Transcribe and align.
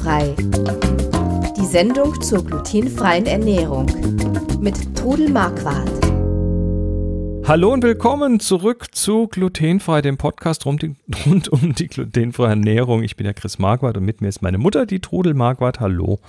Glutenfrei. 0.00 0.34
Die 1.56 1.66
Sendung 1.66 2.20
zur 2.22 2.44
glutenfreien 2.44 3.26
Ernährung 3.26 3.86
mit 4.60 4.96
Trudel 4.96 5.28
Marquardt. 5.28 5.90
Hallo 7.46 7.72
und 7.72 7.82
willkommen 7.82 8.40
zurück 8.40 8.94
zu 8.94 9.28
Glutenfrei, 9.28 10.00
dem 10.00 10.16
Podcast 10.16 10.64
rund, 10.64 10.82
die, 10.82 10.94
rund 11.26 11.48
um 11.48 11.74
die 11.74 11.88
glutenfreie 11.88 12.50
Ernährung. 12.50 13.02
Ich 13.02 13.16
bin 13.16 13.24
der 13.24 13.34
Chris 13.34 13.58
Marquardt 13.58 13.98
und 13.98 14.04
mit 14.04 14.20
mir 14.22 14.28
ist 14.28 14.40
meine 14.40 14.58
Mutter, 14.58 14.86
die 14.86 15.00
Trudel 15.00 15.34
Marquardt. 15.34 15.80
Hallo. 15.80 16.20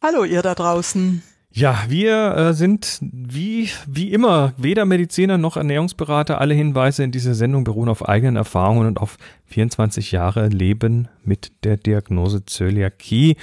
Hallo 0.00 0.24
ihr 0.24 0.42
da 0.42 0.54
draußen. 0.54 1.22
Ja, 1.52 1.82
wir 1.88 2.36
äh, 2.36 2.54
sind 2.54 2.98
wie, 3.00 3.68
wie 3.86 4.12
immer 4.12 4.52
weder 4.56 4.84
Mediziner 4.84 5.36
noch 5.36 5.56
Ernährungsberater. 5.56 6.40
Alle 6.40 6.54
Hinweise 6.54 7.02
in 7.02 7.10
dieser 7.10 7.34
Sendung 7.34 7.64
beruhen 7.64 7.88
auf 7.88 8.08
eigenen 8.08 8.36
Erfahrungen 8.36 8.86
und 8.86 9.00
auf 9.00 9.16
24 9.46 10.12
Jahre 10.12 10.46
Leben 10.46 11.08
mit 11.24 11.50
der 11.64 11.76
Diagnose 11.76 12.46
Zöliakie. 12.46 13.36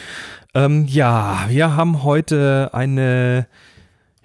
Ähm, 0.54 0.86
ja, 0.88 1.48
wir 1.50 1.76
haben 1.76 2.04
heute 2.04 2.70
eine, 2.72 3.46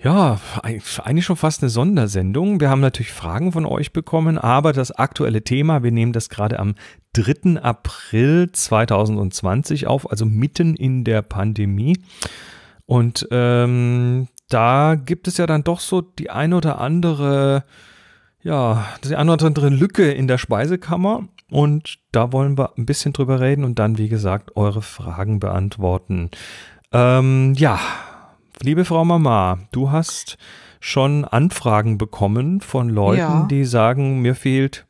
ja, 0.01 0.41
eigentlich 0.63 1.25
schon 1.25 1.37
fast 1.37 1.63
eine 1.63 1.71
Sondersendung. 1.71 2.61
Wir 2.61 2.71
haben 2.71 2.81
natürlich 2.81 3.13
Fragen 3.13 3.51
von 3.51 3.67
euch 3.67 3.93
bekommen, 3.93 4.39
aber 4.39 4.73
das 4.73 4.93
aktuelle 4.93 5.43
Thema, 5.43 5.83
wir 5.83 5.91
nehmen 5.91 6.13
das 6.13 6.29
gerade 6.29 6.61
am 6.61 6.77
3. 7.15 7.61
April 7.61 8.49
2020 8.53 9.89
auf, 9.89 10.09
also 10.09 10.25
mitten 10.25 10.77
in 10.77 11.03
der 11.03 11.23
Pandemie. 11.23 11.99
Und 12.93 13.27
ähm, 13.31 14.29
da 14.51 14.97
gibt 14.97 15.27
es 15.27 15.39
ja 15.39 15.47
dann 15.47 15.65
doch 15.65 15.81
so 15.81 16.03
die 16.03 16.29
ein 16.29 16.53
oder 16.53 16.79
andere, 16.79 17.65
ja, 18.43 18.85
die 19.03 19.17
eine 19.17 19.33
oder 19.33 19.47
andere 19.47 19.71
Lücke 19.71 20.13
in 20.13 20.29
der 20.29 20.37
Speisekammer. 20.37 21.27
Und 21.51 22.01
da 22.13 22.35
wollen 22.35 22.59
wir 22.59 22.75
ein 22.77 22.85
bisschen 22.85 23.15
drüber 23.15 23.41
reden 23.41 23.65
und 23.65 23.79
dann, 23.79 23.97
wie 23.97 24.11
gesagt, 24.11 24.59
eure 24.59 24.83
Fragen 24.83 25.41
beantworten. 25.41 26.31
Ähm, 26.93 27.55
ja, 27.57 27.81
liebe 28.61 28.85
Frau 28.85 29.07
Mama, 29.07 29.61
du 29.71 29.91
hast 29.91 30.37
schon 30.79 31.25
Anfragen 31.25 31.97
bekommen 31.97 32.61
von 32.61 32.91
Leuten, 32.91 33.21
ja. 33.21 33.47
die 33.51 33.65
sagen, 33.65 34.21
mir 34.21 34.35
fehlt 34.35 34.85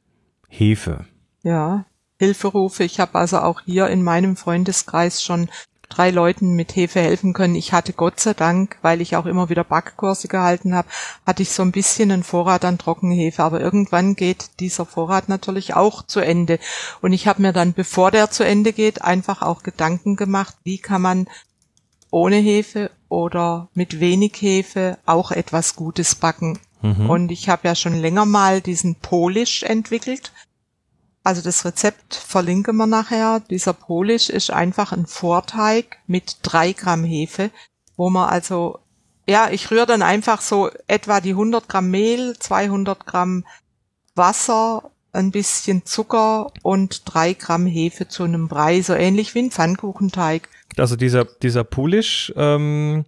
Hefe. 0.49 1.05
Ja, 1.45 1.85
Hilferufe. 2.19 2.83
Ich 2.83 2.99
habe 2.99 3.17
also 3.17 3.39
auch 3.39 3.61
hier 3.61 3.87
in 3.87 4.03
meinem 4.03 4.35
Freundeskreis 4.35 5.23
schon 5.23 5.49
drei 5.93 6.11
Leuten 6.11 6.55
mit 6.55 6.75
Hefe 6.75 7.01
helfen 7.01 7.33
können. 7.33 7.55
Ich 7.55 7.73
hatte 7.73 7.93
Gott 7.93 8.21
sei 8.21 8.35
Dank, 8.35 8.79
weil 8.83 9.01
ich 9.01 9.17
auch 9.17 9.27
immer 9.27 9.49
wieder 9.49 9.65
Backkurse 9.65 10.29
gehalten 10.29 10.75
habe, 10.75 10.89
hatte 11.27 11.43
ich 11.43 11.51
so 11.51 11.63
ein 11.63 11.73
bisschen 11.73 12.11
einen 12.11 12.23
Vorrat 12.23 12.65
an 12.65 12.79
Trockenhefe. 12.79 13.43
Aber 13.43 13.61
irgendwann 13.61 14.15
geht 14.15 14.51
dieser 14.61 14.87
Vorrat 14.87 15.29
natürlich 15.29 15.75
auch 15.75 16.03
zu 16.03 16.21
Ende. 16.21 16.59
Und 17.01 17.13
ich 17.13 17.27
habe 17.27 17.43
mir 17.43 17.53
dann, 17.53 17.73
bevor 17.73 18.11
der 18.11 18.31
zu 18.31 18.45
Ende 18.45 18.73
geht, 18.73 19.03
einfach 19.03 19.43
auch 19.43 19.63
Gedanken 19.63 20.17
gemacht, 20.17 20.57
wie 20.65 20.79
kann 20.79 21.03
man 21.03 21.27
ohne 22.11 22.37
Hefe 22.37 22.91
oder 23.09 23.69
mit 23.75 24.01
wenig 24.01 24.35
Hefe 24.41 24.99
auch 25.07 25.33
etwas 25.33 25.77
Gutes 25.77 26.15
backen. 26.15 26.59
Mhm. 26.83 27.09
Und 27.09 27.33
ich 27.33 27.49
habe 27.49 27.69
ja 27.69 27.75
schon 27.75 27.95
länger 27.95 28.27
mal 28.27 28.61
diesen 28.61 28.97
Polish 28.97 29.63
entwickelt. 29.63 30.33
Also 31.25 31.41
das 31.41 31.65
Rezept 31.65 32.15
verlinken 32.15 32.77
wir 32.77 32.87
nachher. 32.87 33.41
Dieser 33.49 33.73
Polish 33.73 34.29
ist 34.29 34.51
einfach 34.51 34.93
ein 34.93 35.07
Vorteig 35.07 35.99
mit 36.07 36.39
drei 36.43 36.73
Gramm 36.73 37.05
Hefe, 37.05 37.51
wo 37.97 38.11
man 38.11 38.29
also, 38.29 38.81
ja, 39.29 39.49
ich 39.51 39.71
rühre 39.71 39.87
dann 39.87 40.03
einfach 40.03 40.41
so 40.41 40.71
etwa 40.89 41.21
die 41.21 41.31
100 41.31 41.69
Gramm 41.69 41.91
Mehl, 41.91 42.37
200 42.39 43.07
Gramm 43.07 43.45
Wasser, 44.15 44.91
ein 45.13 45.31
bisschen 45.31 45.85
Zucker 45.85 46.51
und 46.63 47.03
drei 47.05 47.35
Gramm 47.35 47.67
Hefe 47.67 48.09
zu 48.09 48.25
einem 48.25 48.49
Brei, 48.49 48.83
so 48.83 48.95
ähnlich 48.95 49.35
wie 49.35 49.41
ein 49.41 49.51
Pfannkuchenteig. 49.51 50.49
Also 50.77 50.97
dieser, 50.97 51.25
dieser 51.25 51.65
Polish, 51.65 52.33
ähm, 52.37 53.05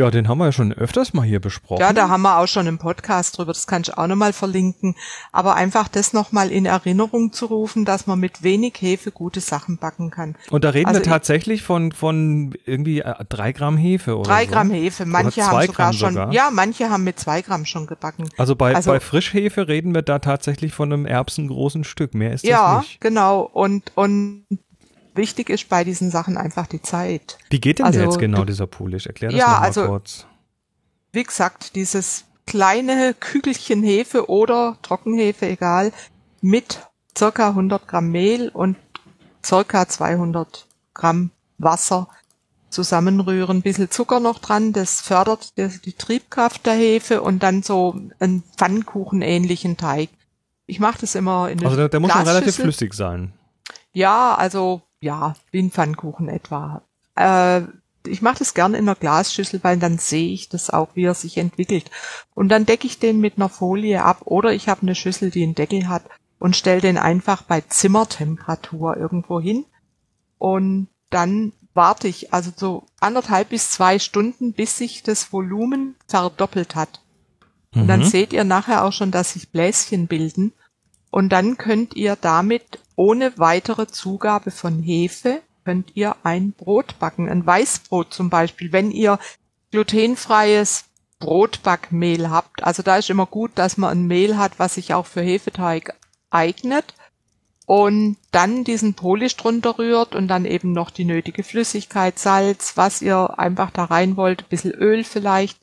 ja, 0.00 0.10
den 0.10 0.28
haben 0.28 0.38
wir 0.38 0.46
ja 0.46 0.52
schon 0.52 0.72
öfters 0.72 1.12
mal 1.12 1.26
hier 1.26 1.40
besprochen. 1.40 1.80
Ja, 1.80 1.92
da 1.92 2.08
haben 2.08 2.22
wir 2.22 2.38
auch 2.38 2.46
schon 2.46 2.66
im 2.66 2.78
Podcast 2.78 3.36
drüber, 3.36 3.52
das 3.52 3.66
kann 3.66 3.82
ich 3.82 3.96
auch 3.96 4.06
nochmal 4.06 4.32
verlinken. 4.32 4.96
Aber 5.30 5.56
einfach 5.56 5.88
das 5.88 6.14
nochmal 6.14 6.50
in 6.50 6.64
Erinnerung 6.64 7.32
zu 7.32 7.46
rufen, 7.46 7.84
dass 7.84 8.06
man 8.06 8.18
mit 8.18 8.42
wenig 8.42 8.74
Hefe 8.80 9.12
gute 9.12 9.40
Sachen 9.40 9.76
backen 9.76 10.10
kann. 10.10 10.36
Und 10.50 10.64
da 10.64 10.70
reden 10.70 10.88
also 10.88 11.00
wir 11.00 11.04
tatsächlich 11.04 11.62
von, 11.62 11.92
von 11.92 12.54
irgendwie 12.64 13.00
äh, 13.00 13.14
drei 13.28 13.52
Gramm 13.52 13.76
Hefe 13.76 14.16
oder 14.16 14.30
Drei 14.30 14.46
so. 14.46 14.52
Gramm 14.52 14.70
Hefe, 14.70 15.04
manche 15.04 15.46
haben 15.46 15.66
sogar 15.66 15.92
schon, 15.92 16.14
sogar. 16.14 16.32
ja, 16.32 16.48
manche 16.50 16.88
haben 16.88 17.04
mit 17.04 17.18
zwei 17.18 17.42
Gramm 17.42 17.66
schon 17.66 17.86
gebacken. 17.86 18.30
Also 18.38 18.56
bei, 18.56 18.74
also, 18.74 18.90
bei 18.90 19.00
Frischhefe 19.00 19.68
reden 19.68 19.94
wir 19.94 20.02
da 20.02 20.18
tatsächlich 20.18 20.72
von 20.72 20.92
einem 20.92 21.04
erbsengroßen 21.04 21.84
Stück, 21.84 22.14
mehr 22.14 22.32
ist 22.32 22.44
das 22.44 22.50
ja, 22.50 22.78
nicht. 22.78 22.92
Ja, 22.92 22.98
genau. 23.00 23.42
Und, 23.42 23.92
und 23.96 24.44
wichtig 25.20 25.50
ist 25.50 25.68
bei 25.68 25.84
diesen 25.84 26.10
Sachen 26.10 26.36
einfach 26.36 26.66
die 26.66 26.82
Zeit. 26.82 27.38
Wie 27.50 27.60
geht 27.60 27.78
denn 27.78 27.86
also, 27.86 28.00
jetzt 28.00 28.18
genau 28.18 28.44
dieser 28.44 28.66
Polish? 28.66 29.06
Erklär 29.06 29.30
das 29.30 29.38
ja, 29.38 29.46
mal 29.46 29.58
also, 29.58 29.86
kurz. 29.86 30.26
Wie 31.12 31.22
gesagt, 31.22 31.76
dieses 31.76 32.24
kleine 32.46 33.14
Kügelchen 33.18 33.82
Hefe 33.82 34.28
oder 34.28 34.76
Trockenhefe, 34.82 35.46
egal, 35.46 35.92
mit 36.40 36.80
circa 37.16 37.48
100 37.50 37.86
Gramm 37.86 38.10
Mehl 38.10 38.48
und 38.48 38.76
circa 39.44 39.86
200 39.86 40.66
Gramm 40.94 41.30
Wasser 41.58 42.08
zusammenrühren, 42.70 43.58
ein 43.58 43.62
bisschen 43.62 43.90
Zucker 43.90 44.20
noch 44.20 44.38
dran, 44.38 44.72
das 44.72 45.00
fördert 45.00 45.56
die, 45.58 45.68
die 45.84 45.92
Triebkraft 45.92 46.66
der 46.66 46.74
Hefe 46.74 47.22
und 47.22 47.42
dann 47.42 47.62
so 47.62 48.00
einen 48.20 48.42
Pfannkuchen-ähnlichen 48.56 49.76
Teig. 49.76 50.08
Ich 50.66 50.78
mache 50.78 50.98
das 51.00 51.16
immer 51.16 51.50
in 51.50 51.58
der 51.58 51.68
Also 51.68 51.76
der, 51.76 51.88
der 51.88 52.00
muss 52.00 52.12
schon 52.12 52.22
relativ 52.22 52.54
flüssig 52.54 52.94
sein. 52.94 53.32
Ja, 53.92 54.34
also 54.34 54.82
ja, 55.00 55.34
wie 55.50 55.60
ein 55.60 55.70
Pfannkuchen 55.70 56.28
etwa. 56.28 56.82
Äh, 57.16 57.62
ich 58.06 58.22
mache 58.22 58.38
das 58.38 58.54
gerne 58.54 58.78
in 58.78 58.88
einer 58.88 58.96
Glasschüssel, 58.96 59.62
weil 59.62 59.78
dann 59.78 59.98
sehe 59.98 60.32
ich 60.32 60.48
das 60.48 60.70
auch, 60.70 60.88
wie 60.94 61.04
er 61.04 61.14
sich 61.14 61.36
entwickelt. 61.36 61.90
Und 62.34 62.48
dann 62.48 62.66
decke 62.66 62.86
ich 62.86 62.98
den 62.98 63.20
mit 63.20 63.36
einer 63.36 63.48
Folie 63.48 64.02
ab 64.02 64.22
oder 64.24 64.52
ich 64.52 64.68
habe 64.68 64.82
eine 64.82 64.94
Schüssel, 64.94 65.30
die 65.30 65.42
einen 65.42 65.54
Deckel 65.54 65.88
hat 65.88 66.04
und 66.38 66.56
stelle 66.56 66.80
den 66.80 66.98
einfach 66.98 67.42
bei 67.42 67.60
Zimmertemperatur 67.60 68.96
irgendwo 68.96 69.40
hin. 69.40 69.66
Und 70.38 70.88
dann 71.10 71.52
warte 71.74 72.08
ich 72.08 72.32
also 72.32 72.50
so 72.56 72.86
anderthalb 73.00 73.50
bis 73.50 73.70
zwei 73.70 73.98
Stunden, 73.98 74.54
bis 74.54 74.78
sich 74.78 75.02
das 75.02 75.32
Volumen 75.32 75.96
verdoppelt 76.06 76.74
hat. 76.74 77.02
Und 77.74 77.86
dann 77.86 78.00
mhm. 78.00 78.06
seht 78.06 78.32
ihr 78.32 78.44
nachher 78.44 78.84
auch 78.84 78.92
schon, 78.92 79.10
dass 79.10 79.34
sich 79.34 79.50
Bläschen 79.50 80.08
bilden. 80.08 80.52
Und 81.10 81.30
dann 81.30 81.56
könnt 81.56 81.94
ihr 81.94 82.16
damit 82.16 82.78
ohne 82.96 83.32
weitere 83.36 83.86
Zugabe 83.86 84.50
von 84.50 84.82
Hefe 84.82 85.42
könnt 85.64 85.92
ihr 85.94 86.16
ein 86.22 86.52
Brot 86.52 86.98
backen, 86.98 87.28
ein 87.28 87.46
Weißbrot 87.46 88.12
zum 88.12 88.30
Beispiel. 88.30 88.72
Wenn 88.72 88.90
ihr 88.90 89.18
glutenfreies 89.70 90.84
Brotbackmehl 91.18 92.30
habt, 92.30 92.64
also 92.64 92.82
da 92.82 92.96
ist 92.96 93.10
immer 93.10 93.26
gut, 93.26 93.52
dass 93.54 93.76
man 93.76 93.90
ein 93.90 94.06
Mehl 94.06 94.36
hat, 94.36 94.58
was 94.58 94.74
sich 94.74 94.94
auch 94.94 95.06
für 95.06 95.20
Hefeteig 95.20 95.94
eignet 96.30 96.94
und 97.66 98.16
dann 98.32 98.64
diesen 98.64 98.94
Polish 98.94 99.36
drunter 99.36 99.78
rührt 99.78 100.14
und 100.14 100.28
dann 100.28 100.44
eben 100.44 100.72
noch 100.72 100.90
die 100.90 101.04
nötige 101.04 101.44
Flüssigkeit, 101.44 102.18
Salz, 102.18 102.76
was 102.76 103.02
ihr 103.02 103.38
einfach 103.38 103.70
da 103.70 103.84
rein 103.84 104.16
wollt, 104.16 104.42
ein 104.42 104.48
bisschen 104.48 104.72
Öl 104.72 105.04
vielleicht 105.04 105.58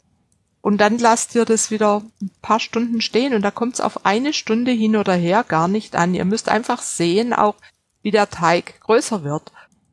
und 0.62 0.79
dann 0.79 0.97
lasst 0.97 1.35
ihr 1.35 1.45
das 1.45 1.72
wieder 1.72 2.03
ein 2.22 2.31
paar 2.41 2.59
Stunden 2.59 3.01
stehen 3.01 3.34
und 3.34 3.41
da 3.41 3.51
kommt 3.51 3.75
es 3.75 3.81
auf 3.81 4.06
eine 4.06 4.34
Stunde 4.34 4.72
hin 4.72 4.95
oder 4.95 5.13
her 5.13 5.45
gar 5.47 5.68
nicht 5.68 5.95
an. 5.95 6.13
Ihr 6.13 6.25
müsst 6.25 6.50
einfach 6.50 6.81
sehen, 6.81 7.34
auch 7.34 7.56
wie 8.01 8.12
der 8.12 8.29
Teig 8.29 8.79
größer 8.81 9.23
wird. 9.23 9.51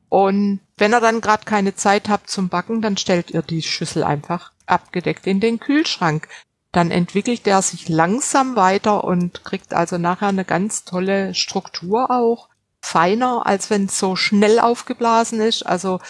Und 0.09 0.61
wenn 0.77 0.93
ihr 0.93 1.01
dann 1.01 1.21
gerade 1.21 1.45
keine 1.45 1.75
Zeit 1.75 2.09
habt 2.09 2.31
zum 2.31 2.49
Backen, 2.49 2.81
dann 2.81 2.97
stellt 2.97 3.31
ihr 3.31 3.43
die 3.43 3.63
Schüssel 3.63 4.05
einfach 4.05 4.53
abgedeckt 4.67 5.27
in 5.27 5.41
den 5.41 5.61
Kühlschrank. 5.61 6.29
Dann 6.73 6.91
entwickelt 6.91 7.47
der 7.47 7.63
sich 7.63 7.89
langsam 7.89 8.57
weiter 8.57 9.05
und 9.05 9.45
kriegt 9.45 9.75
also 9.75 9.99
nachher 9.99 10.29
eine 10.29 10.45
ganz 10.45 10.85
tolle 10.85 11.35
Struktur 11.35 12.11
auch. 12.11 12.49
Feiner, 12.81 13.47
als 13.47 13.71
wenn 13.71 13.87
es 13.87 13.99
so 13.99 14.17
schnell 14.17 14.59
aufgeblasen 14.59 15.41
ist. 15.41 15.65
Also 15.65 16.01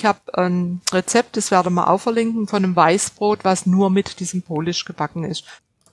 ich 0.00 0.06
habe 0.06 0.38
ein 0.38 0.80
Rezept, 0.92 1.36
das 1.36 1.50
werde 1.50 1.68
ich 1.68 1.74
mal 1.74 1.84
auch 1.84 2.00
verlinken, 2.00 2.46
von 2.46 2.64
einem 2.64 2.74
Weißbrot, 2.74 3.44
was 3.44 3.66
nur 3.66 3.90
mit 3.90 4.18
diesem 4.18 4.40
Polish 4.40 4.86
gebacken 4.86 5.24
ist. 5.24 5.44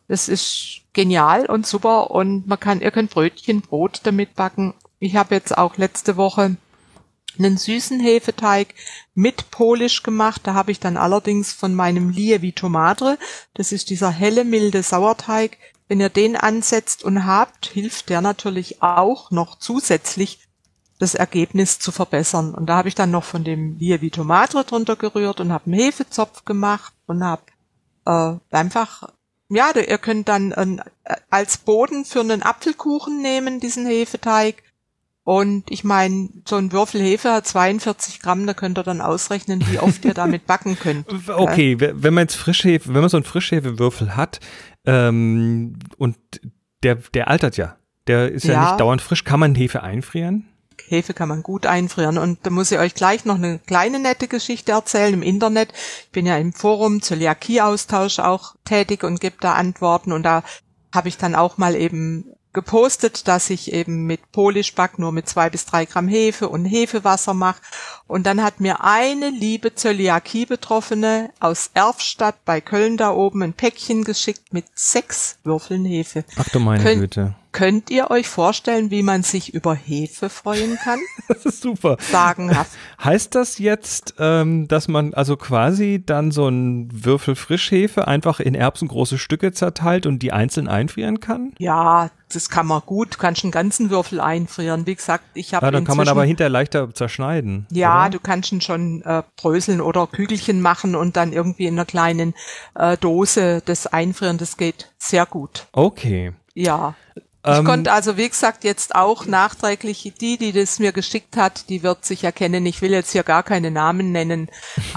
Das 0.08 0.30
ist 0.30 0.80
genial 0.94 1.46
und 1.46 1.68
super 1.68 2.12
und 2.12 2.48
man 2.48 2.58
kann, 2.58 2.80
ihr 2.80 2.92
könnt 2.92 3.12
Brötchen, 3.12 3.60
Brot 3.60 4.00
damit 4.04 4.36
backen. 4.36 4.74
Ich 5.00 5.18
habe 5.18 5.36
jetzt 5.36 5.58
auch 5.58 5.76
letzte 5.76 6.16
Woche 6.16 6.56
einen 7.38 7.58
süßen 7.58 8.00
Hefeteig 8.00 8.74
mit 9.14 9.52
Polish 9.52 10.04
gemacht. 10.04 10.42
Da 10.46 10.54
habe 10.54 10.72
ich 10.72 10.80
dann 10.80 10.96
allerdings 10.96 11.52
von 11.52 11.76
meinem 11.76 12.10
Lievi 12.10 12.54
Tomate, 12.54 13.20
das 13.56 13.74
ist 13.74 13.90
dieser 13.90 14.10
helle, 14.10 14.46
milde 14.46 14.84
Sauerteig, 14.84 15.58
wenn 15.90 16.00
ihr 16.00 16.10
den 16.10 16.38
ansetzt 16.38 17.04
und 17.04 17.26
habt, 17.26 17.66
hilft 17.66 18.08
der 18.08 18.22
natürlich 18.22 18.82
auch 18.82 19.32
noch 19.32 19.60
zusätzlich 19.60 20.47
das 21.00 21.16
Ergebnis 21.16 21.80
zu 21.80 21.92
verbessern. 21.92 22.54
Und 22.54 22.68
da 22.68 22.78
habe 22.78 22.88
ich 22.88 22.96
dann 22.96 23.12
noch 23.12 23.24
von 23.24 23.44
dem 23.44 23.78
Lievi 23.78 24.10
Tomate 24.10 24.64
drunter 24.64 24.96
gerührt 24.96 25.40
und 25.40 25.52
habe 25.52 25.66
einen 25.66 25.76
Hefezopf 25.76 26.46
gemacht 26.46 26.94
und 27.06 27.24
habe 27.24 27.44
äh, 28.06 28.34
einfach, 28.56 29.04
ja, 29.50 29.72
ihr 29.76 29.98
könnt 29.98 30.28
dann 30.28 30.52
äh, 30.52 31.16
als 31.30 31.58
Boden 31.58 32.06
für 32.06 32.22
einen 32.22 32.42
Apfelkuchen 32.42 33.22
nehmen, 33.22 33.60
diesen 33.60 33.86
Hefeteig. 33.86 34.64
Und 35.24 35.70
ich 35.70 35.84
meine, 35.84 36.30
so 36.48 36.56
ein 36.56 36.72
Würfel 36.72 37.02
Hefe 37.02 37.34
hat 37.34 37.46
42 37.46 38.22
Gramm, 38.22 38.48
da 38.48 38.54
könnt 38.54 38.80
ihr 38.80 38.84
dann 38.84 39.02
ausrechnen, 39.02 39.62
wie 39.70 39.78
oft 39.78 40.06
ihr 40.06 40.14
damit 40.14 40.46
backen 40.48 40.80
könnt. 40.80 41.06
Okay, 41.28 41.78
wenn 41.80 42.14
man 42.14 42.24
jetzt 42.24 42.38
Frischhefe, 42.38 42.94
wenn 42.94 43.02
man 43.02 43.10
so 43.10 43.18
einen 43.18 43.26
Frischhefewürfel 43.26 44.16
hat 44.16 44.40
ähm, 44.86 45.78
und 45.98 46.18
der, 46.82 46.96
der 46.96 47.28
altert 47.28 47.58
ja, 47.58 47.76
der 48.08 48.32
ist 48.32 48.46
ja, 48.46 48.54
ja 48.54 48.70
nicht 48.70 48.80
dauernd 48.80 49.02
frisch, 49.02 49.26
kann 49.26 49.42
man 49.42 49.54
Hefe 49.54 49.84
einfrieren? 49.84 50.48
Hefe 50.88 51.14
kann 51.14 51.30
man 51.30 51.44
gut 51.44 51.66
einfrieren. 51.66 52.18
Und 52.18 52.40
da 52.44 52.50
muss 52.50 52.72
ich 52.72 52.80
euch 52.80 52.94
gleich 52.94 53.26
noch 53.26 53.36
eine 53.36 53.60
kleine 53.60 54.00
nette 54.00 54.28
Geschichte 54.28 54.72
erzählen 54.72 55.14
im 55.14 55.24
Internet. 55.24 55.74
Ich 56.06 56.12
bin 56.12 56.26
ja 56.26 56.38
im 56.38 56.54
Forum 56.54 57.02
Zöliakie-Austausch 57.02 58.20
auch 58.20 58.56
tätig 58.66 59.04
und 59.04 59.20
gebe 59.20 59.38
da 59.40 59.54
Antworten. 59.54 60.12
Und 60.12 60.24
da 60.24 60.44
habe 60.94 61.10
ich 61.10 61.18
dann 61.18 61.36
auch 61.36 61.58
mal 61.58 61.76
eben 61.76 62.26
gepostet, 62.54 63.28
dass 63.28 63.52
ich 63.52 63.72
eben 63.72 64.06
mit 64.06 64.32
Polischback 64.32 64.98
nur 64.98 65.12
mit 65.12 65.30
zwei 65.30 65.48
bis 65.50 65.66
drei 65.66 65.86
Gramm 65.86 66.08
Hefe 66.08 66.50
und 66.50 66.66
Hefewasser 66.66 67.36
mache. 67.36 67.62
Und 68.08 68.26
dann 68.26 68.42
hat 68.42 68.60
mir 68.60 68.84
eine 68.84 69.30
liebe 69.30 69.76
Zöliakie-Betroffene 69.76 71.30
aus 71.40 71.70
Erfstadt 71.76 72.44
bei 72.46 72.60
Köln 72.60 72.98
da 72.98 73.12
oben 73.12 73.44
ein 73.44 73.54
Päckchen 73.54 74.04
geschickt 74.04 74.54
mit 74.54 74.66
sechs 74.74 75.38
Würfeln 75.44 75.86
Hefe. 75.86 76.24
Ach 76.36 76.50
du 76.50 76.60
meine 76.60 76.96
Güte. 76.96 77.36
Könnt 77.58 77.90
ihr 77.90 78.12
euch 78.12 78.28
vorstellen, 78.28 78.92
wie 78.92 79.02
man 79.02 79.24
sich 79.24 79.52
über 79.52 79.74
Hefe 79.74 80.30
freuen 80.30 80.78
kann? 80.78 81.00
Das 81.28 81.44
ist 81.44 81.62
super. 81.62 81.98
Sagenhaft. 82.00 82.72
Heißt 83.04 83.36
das 83.36 83.58
jetzt, 83.58 84.14
ähm, 84.18 84.68
dass 84.68 84.88
man 84.88 85.14
also 85.14 85.36
quasi 85.36 86.02
dann 86.06 86.32
so 86.32 86.46
einen 86.46 86.88
Würfel 87.04 87.36
Frischhefe 87.36 88.08
einfach 88.08 88.40
in 88.40 88.56
erbsengroße 88.56 89.18
Stücke 89.18 89.52
zerteilt 89.52 90.06
und 90.06 90.20
die 90.20 90.32
einzeln 90.32 90.70
einfrieren 90.70 91.20
kann? 91.20 91.54
Ja, 91.58 92.12
das 92.32 92.50
kann 92.50 92.68
man 92.68 92.82
gut. 92.86 93.16
Du 93.16 93.18
kannst 93.18 93.44
einen 93.44 93.52
ganzen 93.52 93.90
Würfel 93.90 94.22
einfrieren. 94.22 94.86
Wie 94.86 94.96
gesagt, 94.96 95.26
ich 95.34 95.54
habe. 95.54 95.66
Ja, 95.66 95.72
dann 95.72 95.84
kann 95.84 95.98
man 95.98 96.08
aber 96.08 96.24
hinterher 96.24 96.50
leichter 96.50 96.94
zerschneiden. 96.94 97.66
Ja, 97.72 98.04
oder? 98.04 98.12
du 98.12 98.20
kannst 98.20 98.52
ihn 98.52 98.62
schon 98.62 99.02
äh, 99.02 99.24
bröseln 99.36 99.82
oder 99.82 100.08
Kügelchen 100.08 100.62
machen 100.62 100.96
und 100.96 101.18
dann 101.18 101.34
irgendwie 101.34 101.66
in 101.66 101.74
einer 101.74 101.86
kleinen 101.86 102.36
äh, 102.76 102.96
Dose 102.98 103.62
das 103.66 103.88
einfrieren. 103.88 104.38
Das 104.38 104.56
geht 104.56 104.94
sehr 104.98 105.26
gut. 105.26 105.68
Okay. 105.74 106.34
Ja. 106.54 106.96
Ich 107.48 107.60
ähm, 107.60 107.66
konnte 107.66 107.92
also, 107.92 108.18
wie 108.18 108.28
gesagt, 108.28 108.64
jetzt 108.64 108.96
auch 108.96 109.26
nachträglich 109.26 110.14
die, 110.20 110.38
die 110.38 110.52
das 110.52 110.80
mir 110.80 110.92
geschickt 110.92 111.38
hat, 111.38 111.70
die 111.70 111.82
wird 111.82 112.04
sich 112.06 112.24
erkennen. 112.24 112.66
Ich 112.66 112.82
will 112.82 112.92
jetzt 112.92 113.12
hier 113.12 113.24
gar 113.24 113.44
keine 113.44 113.72
Namen 113.72 114.12
nennen, 114.12 114.50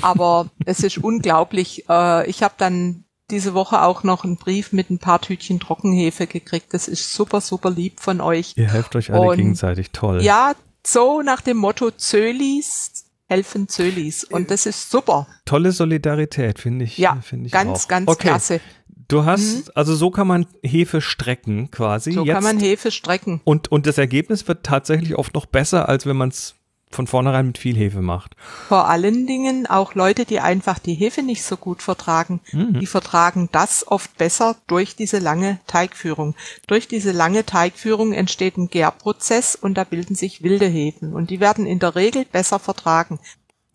aber 0.02 0.50
es 0.64 0.80
ist 0.80 0.98
unglaublich. 0.98 1.88
Äh, 1.88 2.28
ich 2.28 2.42
habe 2.42 2.54
dann 2.58 3.04
diese 3.30 3.54
Woche 3.54 3.82
auch 3.82 4.02
noch 4.02 4.24
einen 4.24 4.36
Brief 4.36 4.72
mit 4.72 4.90
ein 4.90 4.98
paar 4.98 5.20
Tütchen 5.20 5.60
Trockenhefe 5.60 6.26
gekriegt. 6.26 6.74
Das 6.74 6.88
ist 6.88 7.14
super, 7.14 7.40
super 7.40 7.70
lieb 7.70 8.00
von 8.00 8.20
euch. 8.20 8.54
Ihr 8.56 8.70
helft 8.70 8.96
euch 8.96 9.12
alle 9.12 9.28
Und 9.28 9.36
gegenseitig, 9.36 9.92
toll. 9.92 10.20
Ja, 10.22 10.54
so 10.84 11.22
nach 11.22 11.40
dem 11.40 11.56
Motto 11.56 11.92
Zölis 11.92 13.06
helfen 13.30 13.68
Zölis. 13.68 14.24
Und 14.24 14.50
das 14.50 14.66
ist 14.66 14.90
super. 14.90 15.28
Tolle 15.44 15.70
Solidarität, 15.70 16.58
finde 16.58 16.84
ich. 16.84 16.98
Ja, 16.98 17.20
finde 17.22 17.46
ich 17.46 17.52
ganz, 17.52 17.84
auch. 17.84 17.88
ganz 17.88 18.08
okay. 18.08 18.28
klasse. 18.28 18.60
Du 19.10 19.24
hast, 19.24 19.66
mhm. 19.66 19.72
also 19.74 19.94
so 19.94 20.10
kann 20.10 20.26
man 20.26 20.46
Hefe 20.62 21.00
strecken 21.00 21.70
quasi. 21.70 22.12
So 22.12 22.24
Jetzt. 22.24 22.34
kann 22.34 22.44
man 22.44 22.60
Hefe 22.60 22.90
strecken. 22.90 23.40
Und, 23.44 23.70
und 23.70 23.86
das 23.86 23.98
Ergebnis 23.98 24.46
wird 24.46 24.64
tatsächlich 24.64 25.16
oft 25.16 25.34
noch 25.34 25.46
besser, 25.46 25.88
als 25.88 26.06
wenn 26.06 26.16
man 26.16 26.28
es 26.28 26.54
von 26.92 27.06
vornherein 27.06 27.46
mit 27.46 27.58
viel 27.58 27.76
Hefe 27.76 28.02
macht. 28.02 28.34
Vor 28.68 28.88
allen 28.88 29.26
Dingen 29.26 29.66
auch 29.66 29.94
Leute, 29.94 30.24
die 30.24 30.40
einfach 30.40 30.78
die 30.78 30.94
Hefe 30.94 31.22
nicht 31.22 31.44
so 31.44 31.56
gut 31.56 31.82
vertragen, 31.82 32.40
mhm. 32.52 32.80
die 32.80 32.86
vertragen 32.86 33.48
das 33.52 33.86
oft 33.86 34.16
besser 34.16 34.56
durch 34.66 34.96
diese 34.96 35.18
lange 35.18 35.60
Teigführung. 35.66 36.34
Durch 36.66 36.88
diese 36.88 37.12
lange 37.12 37.46
Teigführung 37.46 38.12
entsteht 38.12 38.56
ein 38.56 38.70
Gärprozess 38.70 39.54
und 39.54 39.74
da 39.74 39.84
bilden 39.84 40.16
sich 40.16 40.42
wilde 40.42 40.66
Hefen 40.66 41.14
und 41.14 41.30
die 41.30 41.40
werden 41.40 41.64
in 41.64 41.78
der 41.78 41.94
Regel 41.94 42.24
besser 42.24 42.58
vertragen. 42.58 43.20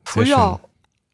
Früher, 0.04 0.60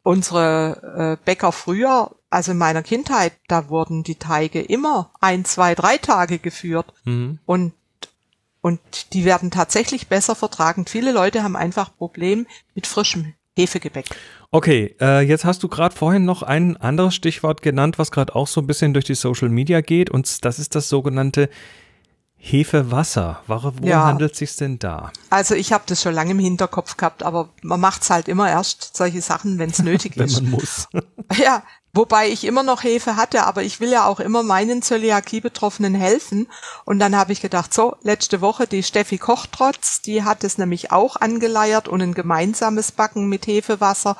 unsere 0.02 1.18
äh, 1.20 1.24
Bäcker 1.24 1.52
früher 1.52 2.10
also 2.32 2.52
in 2.52 2.58
meiner 2.58 2.82
Kindheit, 2.82 3.32
da 3.48 3.68
wurden 3.68 4.02
die 4.02 4.14
Teige 4.14 4.60
immer 4.60 5.10
ein, 5.20 5.44
zwei, 5.44 5.74
drei 5.74 5.98
Tage 5.98 6.38
geführt 6.38 6.92
mhm. 7.04 7.38
und 7.46 7.72
und 8.64 8.78
die 9.12 9.24
werden 9.24 9.50
tatsächlich 9.50 10.06
besser 10.06 10.36
vertragen. 10.36 10.86
Viele 10.86 11.10
Leute 11.10 11.42
haben 11.42 11.56
einfach 11.56 11.96
Problem 11.96 12.46
mit 12.76 12.86
frischem 12.86 13.34
Hefegebäck. 13.56 14.06
Okay, 14.52 14.94
äh, 15.00 15.20
jetzt 15.20 15.44
hast 15.44 15.64
du 15.64 15.68
gerade 15.68 15.96
vorhin 15.96 16.24
noch 16.24 16.44
ein 16.44 16.76
anderes 16.76 17.16
Stichwort 17.16 17.60
genannt, 17.60 17.98
was 17.98 18.12
gerade 18.12 18.36
auch 18.36 18.46
so 18.46 18.60
ein 18.60 18.68
bisschen 18.68 18.94
durch 18.94 19.04
die 19.04 19.16
Social 19.16 19.48
Media 19.48 19.80
geht, 19.80 20.10
und 20.10 20.44
das 20.44 20.60
ist 20.60 20.76
das 20.76 20.88
sogenannte 20.88 21.50
Hefewasser. 22.44 23.40
Worum 23.46 23.84
ja. 23.84 24.04
handelt 24.04 24.32
es 24.32 24.38
sich 24.38 24.56
denn 24.56 24.80
da? 24.80 25.12
Also 25.30 25.54
ich 25.54 25.72
habe 25.72 25.84
das 25.86 26.02
schon 26.02 26.12
lange 26.12 26.32
im 26.32 26.40
Hinterkopf 26.40 26.96
gehabt, 26.96 27.22
aber 27.22 27.50
man 27.62 27.78
macht's 27.78 28.10
halt 28.10 28.26
immer 28.26 28.50
erst 28.50 28.96
solche 28.96 29.22
Sachen, 29.22 29.60
wenn 29.60 29.70
es 29.70 29.78
nötig 29.82 30.16
wenn 30.16 30.26
ist. 30.26 30.38
Wenn 30.38 30.50
man 30.50 30.60
muss. 30.60 30.88
ja, 31.36 31.62
wobei 31.92 32.28
ich 32.28 32.42
immer 32.44 32.64
noch 32.64 32.82
Hefe 32.82 33.14
hatte, 33.14 33.44
aber 33.46 33.62
ich 33.62 33.78
will 33.78 33.90
ja 33.90 34.06
auch 34.06 34.18
immer 34.18 34.42
meinen 34.42 34.82
Zöliakie-Betroffenen 34.82 35.94
helfen. 35.94 36.48
Und 36.84 36.98
dann 36.98 37.16
habe 37.16 37.32
ich 37.32 37.40
gedacht, 37.40 37.72
so, 37.72 37.94
letzte 38.02 38.40
Woche 38.40 38.66
die 38.66 38.82
Steffi 38.82 39.18
Kochtrotz, 39.18 40.02
die 40.02 40.24
hat 40.24 40.42
es 40.42 40.58
nämlich 40.58 40.90
auch 40.90 41.14
angeleiert 41.14 41.86
und 41.86 42.02
ein 42.02 42.12
gemeinsames 42.12 42.90
Backen 42.90 43.28
mit 43.28 43.46
Hefewasser. 43.46 44.16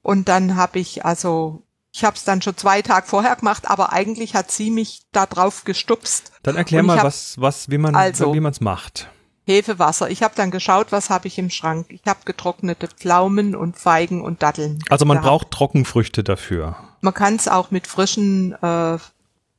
Und 0.00 0.30
dann 0.30 0.56
habe 0.56 0.78
ich 0.78 1.04
also 1.04 1.65
ich 1.96 2.04
habe 2.04 2.14
es 2.14 2.24
dann 2.24 2.42
schon 2.42 2.58
zwei 2.58 2.82
Tage 2.82 3.06
vorher 3.06 3.34
gemacht, 3.36 3.70
aber 3.70 3.90
eigentlich 3.90 4.34
hat 4.34 4.50
sie 4.50 4.70
mich 4.70 5.00
da 5.12 5.24
drauf 5.24 5.64
gestupst. 5.64 6.30
Dann 6.42 6.54
erklär 6.54 6.82
mal, 6.82 7.02
was, 7.02 7.40
was, 7.40 7.70
wie 7.70 7.78
man, 7.78 7.94
also, 7.94 8.34
wie 8.34 8.40
man 8.40 8.52
es 8.52 8.60
macht. 8.60 9.08
Hefewasser. 9.46 10.10
Ich 10.10 10.22
habe 10.22 10.34
dann 10.36 10.50
geschaut, 10.50 10.92
was 10.92 11.08
habe 11.08 11.26
ich 11.26 11.38
im 11.38 11.48
Schrank. 11.48 11.86
Ich 11.88 12.02
habe 12.06 12.20
getrocknete 12.26 12.88
Pflaumen 12.88 13.56
und 13.56 13.78
Feigen 13.78 14.20
und 14.20 14.42
Datteln. 14.42 14.78
Also 14.90 15.06
man 15.06 15.16
gehabt. 15.16 15.26
braucht 15.26 15.50
Trockenfrüchte 15.52 16.22
dafür. 16.22 16.76
Man 17.00 17.14
kann 17.14 17.36
es 17.36 17.48
auch 17.48 17.70
mit 17.70 17.86
frischen 17.86 18.52
äh, 18.62 18.98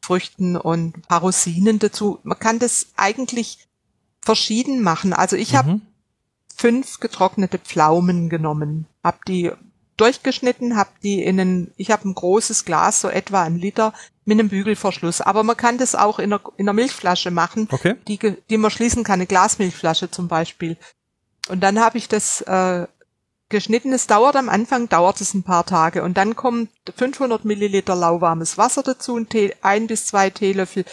Früchten 0.01 0.57
und 0.57 1.07
paar 1.07 1.21
Rosinen 1.21 1.79
dazu. 1.79 2.19
Man 2.21 2.37
kann 2.37 2.59
das 2.59 2.89
eigentlich 2.97 3.65
verschieden 4.21 4.83
machen. 4.83 5.11
Also 5.11 5.35
ich 5.35 5.53
mhm. 5.53 5.57
habe 5.57 5.81
fünf 6.55 6.99
getrocknete 6.99 7.57
Pflaumen 7.57 8.29
genommen, 8.29 8.85
habe 9.03 9.17
die 9.27 9.51
durchgeschnitten, 9.97 10.77
habe 10.77 10.91
die 11.03 11.23
in 11.23 11.39
ein, 11.39 11.73
ich 11.75 11.91
habe 11.91 12.07
ein 12.07 12.15
großes 12.15 12.65
Glas, 12.65 13.01
so 13.01 13.09
etwa 13.09 13.43
ein 13.43 13.57
Liter, 13.57 13.93
mit 14.25 14.39
einem 14.39 14.49
Bügelverschluss. 14.49 15.21
Aber 15.21 15.43
man 15.43 15.57
kann 15.57 15.77
das 15.77 15.95
auch 15.95 16.19
in 16.19 16.33
einer, 16.33 16.41
in 16.57 16.65
einer 16.65 16.73
Milchflasche 16.73 17.31
machen, 17.31 17.67
okay. 17.71 17.95
die, 18.07 18.19
die 18.49 18.57
man 18.57 18.71
schließen 18.71 19.03
kann, 19.03 19.15
eine 19.15 19.25
Glasmilchflasche 19.25 20.11
zum 20.11 20.27
Beispiel. 20.27 20.77
Und 21.49 21.61
dann 21.61 21.79
habe 21.79 21.97
ich 21.97 22.07
das 22.07 22.41
äh, 22.41 22.87
geschnitten. 23.49 23.93
Es 23.93 24.07
dauert 24.07 24.35
am 24.35 24.49
Anfang, 24.49 24.89
dauert 24.89 25.21
es 25.21 25.33
ein 25.33 25.43
paar 25.43 25.65
Tage. 25.65 26.03
Und 26.03 26.17
dann 26.17 26.35
kommt 26.35 26.69
500 26.95 27.45
Milliliter 27.45 27.95
lauwarmes 27.95 28.57
Wasser 28.57 28.83
dazu, 28.83 29.15
ein, 29.15 29.29
Tee, 29.29 29.55
ein 29.61 29.87
bis 29.87 30.05
zwei 30.05 30.29
Teelöffel. 30.29 30.85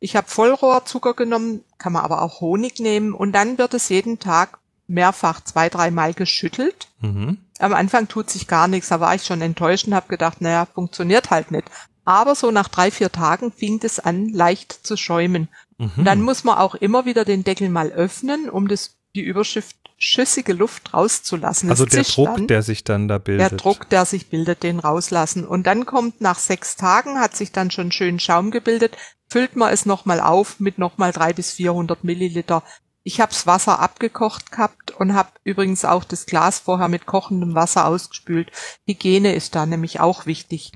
Ich 0.00 0.16
habe 0.16 0.28
Vollrohrzucker 0.28 1.14
genommen, 1.14 1.64
kann 1.76 1.92
man 1.92 2.04
aber 2.04 2.22
auch 2.22 2.40
Honig 2.40 2.78
nehmen. 2.80 3.12
Und 3.12 3.32
dann 3.32 3.58
wird 3.58 3.74
es 3.74 3.88
jeden 3.88 4.18
Tag 4.18 4.57
mehrfach 4.88 5.42
zwei, 5.42 5.68
dreimal 5.68 6.14
geschüttelt. 6.14 6.88
Mhm. 7.00 7.38
Am 7.58 7.72
Anfang 7.72 8.08
tut 8.08 8.30
sich 8.30 8.48
gar 8.48 8.66
nichts, 8.68 8.88
da 8.88 9.00
war 9.00 9.14
ich 9.14 9.24
schon 9.24 9.42
enttäuscht 9.42 9.86
und 9.86 9.94
habe 9.94 10.08
gedacht, 10.08 10.40
naja, 10.40 10.66
funktioniert 10.66 11.30
halt 11.30 11.50
nicht. 11.50 11.68
Aber 12.04 12.34
so 12.34 12.50
nach 12.50 12.68
drei, 12.68 12.90
vier 12.90 13.12
Tagen 13.12 13.52
fing 13.52 13.80
es 13.82 14.00
an, 14.00 14.30
leicht 14.30 14.72
zu 14.72 14.96
schäumen. 14.96 15.48
Mhm. 15.80 16.04
dann 16.04 16.22
muss 16.22 16.42
man 16.42 16.58
auch 16.58 16.74
immer 16.74 17.04
wieder 17.04 17.24
den 17.24 17.44
Deckel 17.44 17.68
mal 17.68 17.92
öffnen, 17.92 18.50
um 18.50 18.66
das, 18.66 18.96
die 19.14 19.20
Überschrift 19.20 19.76
schüssige 19.96 20.52
Luft 20.52 20.94
rauszulassen. 20.94 21.70
Also 21.70 21.84
der 21.84 22.04
Druck, 22.04 22.36
dann, 22.36 22.46
der 22.46 22.62
sich 22.62 22.84
dann 22.84 23.08
da 23.08 23.18
bildet. 23.18 23.50
Der 23.50 23.58
Druck, 23.58 23.88
der 23.88 24.04
sich 24.04 24.28
bildet, 24.28 24.62
den 24.62 24.78
rauslassen. 24.78 25.46
Und 25.46 25.66
dann 25.66 25.86
kommt 25.86 26.20
nach 26.20 26.38
sechs 26.38 26.76
Tagen, 26.76 27.18
hat 27.18 27.36
sich 27.36 27.52
dann 27.52 27.70
schon 27.70 27.92
schön 27.92 28.20
Schaum 28.20 28.50
gebildet, 28.50 28.96
füllt 29.28 29.56
man 29.56 29.72
es 29.72 29.86
nochmal 29.86 30.20
auf 30.20 30.60
mit 30.60 30.78
nochmal 30.78 31.12
drei 31.12 31.32
bis 31.32 31.52
vierhundert 31.52 32.04
Milliliter 32.04 32.62
ich 33.08 33.22
habe 33.22 33.32
das 33.32 33.46
Wasser 33.46 33.80
abgekocht 33.80 34.52
gehabt 34.52 34.90
und 34.90 35.14
habe 35.14 35.30
übrigens 35.42 35.86
auch 35.86 36.04
das 36.04 36.26
Glas 36.26 36.58
vorher 36.58 36.88
mit 36.88 37.06
kochendem 37.06 37.54
Wasser 37.54 37.86
ausgespült. 37.86 38.52
Hygiene 38.86 39.34
ist 39.34 39.54
da 39.54 39.64
nämlich 39.64 39.98
auch 39.98 40.26
wichtig. 40.26 40.72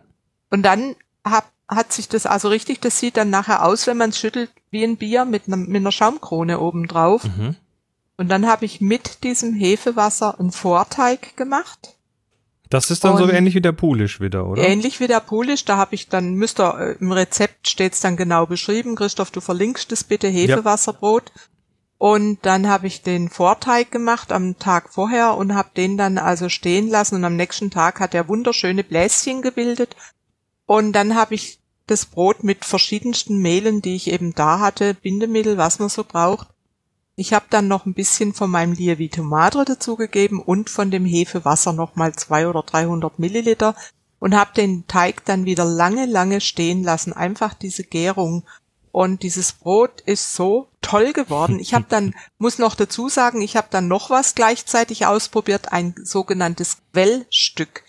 Und 0.48 0.62
dann 0.62 0.96
hab, 1.26 1.52
hat 1.68 1.92
sich 1.92 2.08
das 2.08 2.24
also 2.24 2.48
richtig, 2.48 2.80
das 2.80 2.98
sieht 2.98 3.18
dann 3.18 3.28
nachher 3.28 3.62
aus, 3.66 3.86
wenn 3.86 3.98
man 3.98 4.10
es 4.10 4.18
schüttelt, 4.18 4.50
wie 4.70 4.82
ein 4.82 4.96
Bier 4.96 5.26
mit, 5.26 5.46
einer, 5.46 5.58
mit 5.58 5.76
einer 5.76 5.92
Schaumkrone 5.92 6.58
oben 6.58 6.88
drauf. 6.88 7.24
Mhm. 7.24 7.56
Und 8.16 8.30
dann 8.30 8.46
habe 8.46 8.64
ich 8.64 8.80
mit 8.80 9.24
diesem 9.24 9.52
Hefewasser 9.52 10.40
einen 10.40 10.52
Vorteig 10.52 11.36
gemacht. 11.36 11.98
Das 12.70 12.90
ist 12.90 13.04
dann 13.04 13.12
und 13.12 13.18
so 13.18 13.28
ähnlich 13.28 13.54
wie 13.54 13.60
der 13.60 13.72
Pulisch 13.72 14.22
wieder, 14.22 14.46
oder? 14.46 14.66
Ähnlich 14.66 15.00
wie 15.00 15.06
der 15.06 15.20
Pulisch, 15.20 15.66
da 15.66 15.76
habe 15.76 15.94
ich 15.94 16.08
dann, 16.08 16.36
müsst 16.36 16.58
ihr, 16.58 16.78
äh, 16.78 16.96
im 16.98 17.12
Rezept 17.12 17.68
steht's 17.68 18.00
dann 18.00 18.16
genau 18.16 18.46
beschrieben. 18.46 18.96
Christoph, 18.96 19.30
du 19.30 19.42
verlinkst 19.42 19.92
das 19.92 20.04
bitte, 20.04 20.28
Hefewasserbrot. 20.28 21.30
Ja. 21.34 21.42
Und 22.02 22.40
dann 22.42 22.66
habe 22.66 22.88
ich 22.88 23.02
den 23.02 23.28
Vorteig 23.28 23.92
gemacht 23.92 24.32
am 24.32 24.58
Tag 24.58 24.92
vorher 24.92 25.36
und 25.36 25.54
habe 25.54 25.70
den 25.76 25.96
dann 25.96 26.18
also 26.18 26.48
stehen 26.48 26.88
lassen 26.88 27.14
und 27.14 27.24
am 27.24 27.36
nächsten 27.36 27.70
Tag 27.70 28.00
hat 28.00 28.12
er 28.12 28.26
wunderschöne 28.26 28.82
Bläschen 28.82 29.40
gebildet. 29.40 29.94
Und 30.66 30.94
dann 30.94 31.14
habe 31.14 31.36
ich 31.36 31.60
das 31.86 32.06
Brot 32.06 32.42
mit 32.42 32.64
verschiedensten 32.64 33.38
Mehlen, 33.38 33.82
die 33.82 33.94
ich 33.94 34.10
eben 34.10 34.34
da 34.34 34.58
hatte, 34.58 34.94
Bindemittel, 34.94 35.58
was 35.58 35.78
man 35.78 35.90
so 35.90 36.02
braucht, 36.02 36.48
Ich 37.14 37.34
habe 37.34 37.46
dann 37.50 37.68
noch 37.68 37.86
ein 37.86 37.94
bisschen 37.94 38.34
von 38.34 38.50
meinem 38.50 38.72
Lievito 38.72 39.22
Madre 39.22 39.64
dazugegeben 39.64 40.40
und 40.40 40.70
von 40.70 40.90
dem 40.90 41.04
Hefewasser 41.04 41.72
nochmal 41.72 42.16
zwei 42.16 42.48
oder 42.48 42.64
300 42.64 43.20
Milliliter 43.20 43.76
und 44.18 44.34
habe 44.34 44.50
den 44.56 44.88
Teig 44.88 45.24
dann 45.24 45.44
wieder 45.44 45.64
lange, 45.64 46.06
lange 46.06 46.40
stehen 46.40 46.82
lassen. 46.82 47.12
Einfach 47.12 47.54
diese 47.54 47.84
Gärung. 47.84 48.42
Und 48.92 49.22
dieses 49.22 49.52
Brot 49.52 50.02
ist 50.02 50.34
so 50.34 50.68
toll 50.82 51.14
geworden. 51.14 51.58
Ich 51.58 51.72
habe 51.74 51.86
dann, 51.88 52.14
muss 52.38 52.58
noch 52.58 52.74
dazu 52.74 53.08
sagen, 53.08 53.40
ich 53.40 53.56
habe 53.56 53.68
dann 53.70 53.88
noch 53.88 54.10
was 54.10 54.34
gleichzeitig 54.34 55.06
ausprobiert, 55.06 55.72
ein 55.72 55.94
sogenanntes 56.02 56.76
Quellstück. 56.92 57.82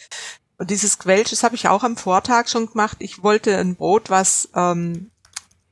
Und 0.57 0.69
dieses 0.69 0.99
Quellstück, 0.99 1.31
das 1.31 1.43
habe 1.43 1.55
ich 1.55 1.67
auch 1.67 1.83
am 1.83 1.97
Vortag 1.97 2.47
schon 2.47 2.67
gemacht. 2.67 2.97
Ich 2.99 3.21
wollte 3.21 3.57
ein 3.57 3.75
Brot, 3.75 4.09
was 4.09 4.49
ähm, 4.55 5.11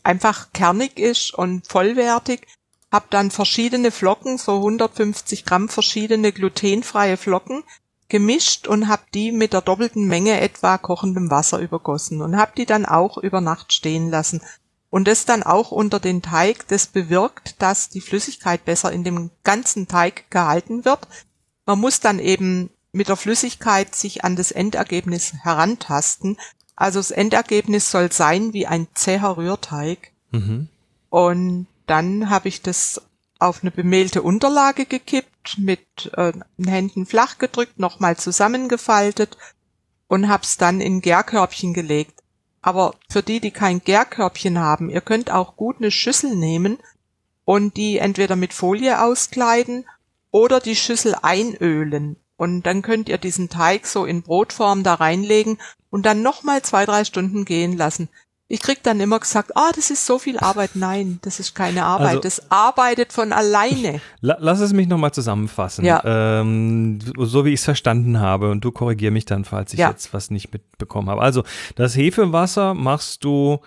einfach 0.04 0.52
kernig 0.52 1.00
ist 1.00 1.34
und 1.34 1.66
vollwertig. 1.68 2.46
Hab 2.92 3.10
dann 3.10 3.32
verschiedene 3.32 3.90
Flocken, 3.90 4.38
so 4.38 4.58
150 4.58 5.46
Gramm 5.46 5.70
verschiedene 5.70 6.34
glutenfreie 6.34 7.16
Flocken 7.16 7.64
gemischt 8.10 8.68
und 8.68 8.90
habe 8.90 9.04
die 9.14 9.32
mit 9.32 9.54
der 9.54 9.62
doppelten 9.62 10.06
Menge 10.06 10.42
etwa 10.42 10.78
kochendem 10.78 11.32
Wasser 11.32 11.60
übergossen 11.60 12.22
und 12.22 12.36
habe 12.36 12.52
die 12.58 12.66
dann 12.66 12.86
auch 12.86 13.18
über 13.18 13.40
Nacht 13.40 13.72
stehen 13.72 14.10
lassen. 14.10 14.42
Und 14.92 15.08
das 15.08 15.26
dann 15.26 15.42
auch 15.42 15.72
unter 15.72 16.00
den 16.00 16.22
Teig, 16.22 16.68
das 16.68 16.86
bewirkt, 16.86 17.62
dass 17.62 17.90
die 17.90 18.02
Flüssigkeit 18.02 18.66
besser 18.66 18.92
in 18.92 19.04
dem 19.04 19.32
ganzen 19.44 19.88
Teig 19.88 20.30
gehalten 20.30 20.86
wird. 20.86 21.08
Man 21.66 21.80
muss 21.80 22.02
dann 22.02 22.20
eben 22.20 22.70
mit 22.92 23.08
der 23.08 23.16
Flüssigkeit 23.16 23.96
sich 23.96 24.24
an 24.26 24.36
das 24.36 24.52
Endergebnis 24.52 25.34
herantasten. 25.44 26.38
Also 26.76 27.00
das 27.00 27.12
Endergebnis 27.12 27.90
soll 27.90 28.12
sein 28.12 28.52
wie 28.54 28.68
ein 28.68 28.88
zäher 28.94 29.38
Rührteig. 29.38 30.12
Mhm. 30.32 30.68
Und 31.10 31.68
dann 31.88 32.30
habe 32.30 32.50
ich 32.50 32.62
das 32.62 33.02
auf 33.40 33.62
eine 33.62 33.72
bemehlte 33.72 34.22
Unterlage 34.22 34.86
gekippt, 34.86 35.58
mit 35.58 36.12
äh, 36.18 36.34
den 36.58 36.68
Händen 36.68 37.06
flach 37.06 37.38
gedrückt, 37.38 37.80
nochmal 37.80 38.18
zusammengefaltet 38.18 39.38
und 40.08 40.28
hab's 40.28 40.58
dann 40.58 40.82
in 40.82 41.00
Gärkörbchen 41.00 41.74
gelegt. 41.74 42.21
Aber 42.62 42.96
für 43.10 43.24
die, 43.24 43.40
die 43.40 43.52
kein 43.52 43.84
Gärkörbchen 43.84 44.60
haben, 44.60 44.90
ihr 44.90 45.02
könnt 45.02 45.32
auch 45.32 45.56
gut 45.56 45.78
eine 45.78 45.92
Schüssel 45.92 46.36
nehmen 46.36 46.78
und 47.46 47.76
die 47.78 47.98
entweder 47.98 48.36
mit 48.36 48.54
Folie 48.54 49.02
auskleiden 49.02 49.86
oder 50.30 50.60
die 50.60 50.76
Schüssel 50.76 51.16
einölen. 51.22 52.18
Und 52.38 52.64
dann 52.64 52.82
könnt 52.82 53.10
ihr 53.10 53.18
diesen 53.18 53.50
Teig 53.50 53.86
so 53.86 54.06
in 54.06 54.24
Brotform 54.24 54.84
da 54.84 54.96
reinlegen 54.96 55.60
und 55.90 56.06
dann 56.06 56.22
nochmal 56.22 56.62
zwei, 56.62 56.86
drei 56.86 57.04
Stunden 57.04 57.46
gehen 57.46 57.78
lassen 57.78 58.10
ich 58.52 58.62
krieg 58.62 58.84
dann 58.84 59.00
immer 59.00 59.18
gesagt, 59.20 59.56
ah, 59.56 59.72
das 59.74 59.92
ist 59.92 60.06
so 60.06 60.20
viel 60.20 60.38
Arbeit. 60.38 60.72
Nein, 60.74 61.20
das 61.22 61.40
ist 61.40 61.56
keine 61.56 61.86
Arbeit. 61.86 62.08
Also, 62.10 62.20
das 62.20 62.52
arbeitet 62.52 63.14
von 63.14 63.32
alleine. 63.32 64.02
Lass 64.22 64.60
es 64.60 64.74
mich 64.74 64.88
nochmal 64.88 65.14
zusammenfassen. 65.14 65.86
Ja. 65.86 66.02
Ähm, 66.04 67.00
so 67.18 67.46
wie 67.46 67.54
ich 67.54 67.62
es 67.62 67.66
verstanden 67.66 68.20
habe 68.20 68.52
und 68.52 68.66
du 68.66 68.72
korrigier 68.72 69.12
mich 69.12 69.24
dann, 69.24 69.46
falls 69.46 69.72
ich 69.72 69.80
ja. 69.80 69.90
jetzt 69.90 70.14
was 70.14 70.32
nicht 70.32 70.52
mitbekommen 70.52 71.10
habe. 71.10 71.22
Also 71.22 71.44
das 71.76 71.96
Hefewasser 71.96 72.74
machst 72.74 73.24
du 73.24 73.60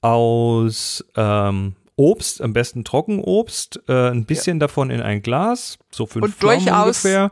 aus 0.00 1.04
ähm, 1.14 1.76
Obst, 1.94 2.42
am 2.42 2.52
besten 2.52 2.82
Trockenobst, 2.82 3.82
äh, 3.86 4.10
ein 4.10 4.24
bisschen 4.24 4.56
ja. 4.56 4.66
davon 4.66 4.90
in 4.90 5.00
ein 5.00 5.22
Glas, 5.22 5.78
so 5.92 6.06
fünf 6.06 6.24
und 6.24 6.42
durchaus, 6.42 7.04
ungefähr 7.04 7.30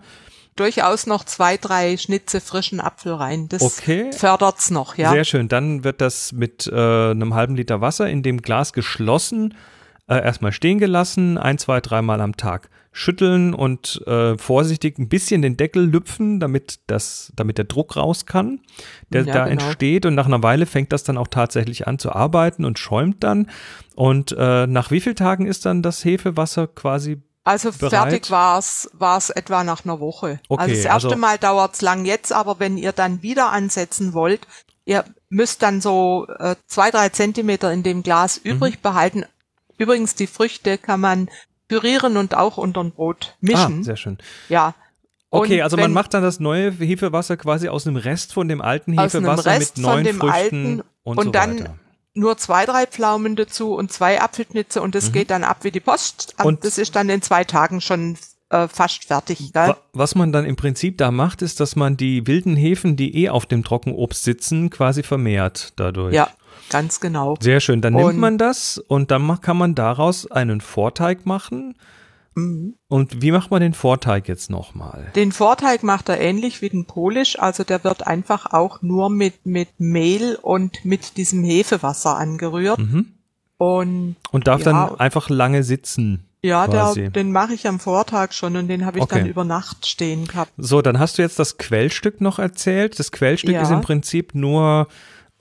durchaus 0.57 1.07
noch 1.07 1.25
zwei, 1.25 1.57
drei 1.57 1.97
Schnitze 1.97 2.40
frischen 2.40 2.80
Apfel 2.80 3.14
rein. 3.14 3.49
Das 3.49 3.62
okay. 3.62 4.12
fördert's 4.12 4.71
noch, 4.71 4.97
ja. 4.97 5.11
Sehr 5.11 5.25
schön. 5.25 5.49
Dann 5.49 5.85
wird 5.85 6.00
das 6.00 6.33
mit 6.33 6.66
äh, 6.66 7.11
einem 7.11 7.35
halben 7.35 7.57
Liter 7.57 7.80
Wasser 7.80 8.09
in 8.09 8.23
dem 8.23 8.42
Glas 8.42 8.73
geschlossen, 8.73 9.54
äh, 10.09 10.23
erstmal 10.23 10.52
stehen 10.52 10.78
gelassen, 10.78 11.38
ein, 11.38 11.59
zwei, 11.59 11.80
dreimal 11.80 12.21
am 12.21 12.37
Tag 12.37 12.69
schütteln 12.92 13.54
und 13.54 14.02
äh, 14.07 14.37
vorsichtig 14.37 14.99
ein 14.99 15.09
bisschen 15.09 15.42
den 15.42 15.57
Deckel 15.57 15.85
lüpfen, 15.85 16.40
damit 16.40 16.80
das, 16.88 17.33
damit 17.37 17.57
der 17.57 17.66
Druck 17.66 17.97
raus 17.97 18.26
kann, 18.26 18.61
der 19.11 19.25
ja, 19.25 19.33
da 19.33 19.45
genau. 19.45 19.62
entsteht. 19.62 20.07
Und 20.07 20.16
nach 20.16 20.26
einer 20.26 20.42
Weile 20.42 20.66
fängt 20.66 20.92
das 20.92 21.04
dann 21.04 21.16
auch 21.16 21.28
tatsächlich 21.28 21.87
an 21.87 21.99
zu 21.99 22.12
arbeiten 22.12 22.64
und 22.64 22.78
schäumt 22.78 23.23
dann. 23.23 23.49
Und 23.95 24.35
äh, 24.37 24.66
nach 24.66 24.90
wie 24.90 25.00
vielen 25.00 25.16
Tagen 25.16 25.47
ist 25.47 25.66
dann 25.66 25.83
das 25.83 26.04
Hefewasser 26.04 26.66
quasi 26.66 27.23
also 27.50 27.73
bereit? 27.73 27.90
fertig 27.90 28.30
war's 28.30 28.90
war's 28.92 29.30
etwa 29.30 29.64
nach 29.64 29.85
einer 29.85 30.00
Woche. 30.00 30.40
Okay, 30.49 30.62
also 30.62 30.75
das 30.75 30.85
erste 30.85 31.09
also 31.09 31.16
Mal 31.16 31.38
dauert's 31.38 31.83
lang 31.83 32.04
jetzt, 32.04 32.33
aber 32.33 32.59
wenn 32.59 32.76
ihr 32.76 32.92
dann 32.92 33.23
wieder 33.23 33.50
ansetzen 33.50 34.12
wollt, 34.12 34.47
ihr 34.85 35.04
müsst 35.28 35.62
dann 35.62 35.80
so 35.80 36.26
äh, 36.38 36.57
zwei, 36.66 36.90
drei 36.90 37.09
Zentimeter 37.11 37.73
in 37.73 37.83
dem 37.83 38.02
Glas 38.02 38.40
mhm. 38.42 38.52
übrig 38.52 38.80
behalten. 38.80 39.25
Übrigens, 39.78 40.14
die 40.14 40.26
Früchte 40.26 40.78
kann 40.78 41.00
man 41.00 41.28
pürieren 41.69 42.16
und 42.16 42.35
auch 42.35 42.57
unter 42.57 42.83
ein 42.83 42.92
Brot 42.92 43.37
mischen. 43.40 43.80
Ah, 43.80 43.85
sehr 43.85 43.97
schön. 43.97 44.19
Ja. 44.49 44.75
Okay, 45.30 45.59
und 45.59 45.62
also 45.62 45.76
man 45.76 45.92
macht 45.92 46.12
dann 46.12 46.23
das 46.23 46.40
neue 46.40 46.73
Hefewasser 46.73 47.37
quasi 47.37 47.69
aus 47.69 47.87
einem 47.87 47.97
Rest 47.97 48.33
von 48.33 48.49
dem 48.49 48.61
alten 48.61 48.99
Hefewasser 48.99 49.59
mit 49.59 49.78
neuen 49.78 50.07
Früchten 50.07 50.28
alten, 50.28 50.83
und, 51.04 51.19
und 51.19 51.25
so 51.26 51.30
dann 51.30 51.61
weiter 51.61 51.78
nur 52.14 52.37
zwei, 52.37 52.67
drei 52.67 52.87
Pflaumen 52.87 53.37
dazu 53.37 53.75
und 53.75 53.93
zwei 53.93 54.21
Apfelknitze 54.21 54.83
und 54.83 54.95
das 54.95 55.09
mhm. 55.09 55.12
geht 55.12 55.31
dann 55.31 55.45
ab 55.45 55.59
wie 55.62 55.71
die 55.71 55.81
Post. 55.81 56.35
Und 56.43 56.64
das 56.64 56.79
ist 56.79 56.97
dann 56.97 57.09
in 57.09 57.23
zwei 57.23 57.45
Tagen 57.45 57.81
schon 57.81 58.17
äh, 58.50 58.69
fast 58.69 59.05
fertig. 59.05 59.52
Gell? 59.52 59.76
Was 59.93 60.14
man 60.14 60.33
dann 60.33 60.45
im 60.45 60.57
Prinzip 60.57 60.99
da 60.99 61.11
macht, 61.11 61.43
ist, 61.43 61.61
dass 61.61 61.76
man 61.76 61.97
die 61.97 62.26
wilden 62.26 62.57
Hefen, 62.57 62.97
die 62.97 63.17
eh 63.25 63.29
auf 63.29 63.47
dem 63.47 63.64
Trockenobst 63.64 64.25
sitzen, 64.25 64.71
quasi 64.71 65.02
vermehrt 65.02 65.73
dadurch. 65.76 66.14
Ja, 66.14 66.29
ganz 66.69 67.00
genau. 67.00 67.37
Sehr 67.40 67.61
schön. 67.61 67.81
Dann 67.81 67.95
und 67.95 68.07
nimmt 68.07 68.19
man 68.19 68.38
das 68.38 68.79
und 68.79 69.11
dann 69.11 69.40
kann 69.40 69.57
man 69.57 69.75
daraus 69.75 70.31
einen 70.31 70.61
Vorteig 70.61 71.26
machen. 71.26 71.76
Und 72.88 73.23
wie 73.23 73.32
macht 73.32 73.50
man 73.50 73.61
den 73.61 73.75
Vorteig 73.75 74.28
jetzt 74.28 74.50
nochmal? 74.50 75.11
Den 75.14 75.32
Vorteig 75.32 75.82
macht 75.82 76.09
er 76.09 76.20
ähnlich 76.20 76.62
wie 76.62 76.68
den 76.68 76.87
Polish, 76.87 77.38
also 77.38 77.64
der 77.64 77.85
wird 77.85 78.06
einfach 78.06 78.52
auch 78.52 78.82
nur 78.82 79.11
mit, 79.11 79.47
mit 79.47 79.68
Mehl 79.78 80.38
und 80.40 80.85
mit 80.85 81.16
diesem 81.16 81.44
Hefewasser 81.44 82.16
angerührt. 82.16 82.78
Mhm. 82.78 83.14
Und, 83.59 84.16
und 84.30 84.47
darf 84.47 84.64
ja, 84.64 84.73
dann 84.73 85.00
einfach 85.00 85.28
lange 85.28 85.62
sitzen. 85.62 86.26
Ja, 86.42 86.66
der, 86.66 86.94
den 87.11 87.32
mache 87.32 87.52
ich 87.52 87.68
am 87.68 87.78
Vortag 87.78 88.32
schon 88.32 88.56
und 88.56 88.68
den 88.68 88.87
habe 88.87 88.99
ich 88.99 89.04
okay. 89.04 89.18
dann 89.18 89.26
über 89.26 89.44
Nacht 89.44 89.87
stehen 89.87 90.26
gehabt. 90.26 90.52
So, 90.56 90.80
dann 90.80 90.99
hast 90.99 91.18
du 91.18 91.23
jetzt 91.23 91.38
das 91.38 91.59
Quellstück 91.59 92.23
noch 92.23 92.38
erzählt. 92.38 92.99
Das 92.99 93.12
Quellstück 93.12 93.52
ja. 93.52 93.61
ist 93.61 93.70
im 93.70 93.82
Prinzip 93.82 94.35
nur 94.35 94.88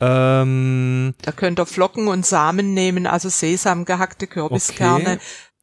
ähm, 0.01 1.13
da 1.21 1.31
könnt 1.33 1.59
ihr 1.59 1.65
Flocken 1.65 2.07
und 2.07 2.25
Samen 2.25 2.73
nehmen, 2.73 3.05
also 3.05 3.27
Sesam, 3.27 3.83
gehackte 3.83 4.27
Kürbiskerne, 4.27 5.15
okay. 5.15 5.19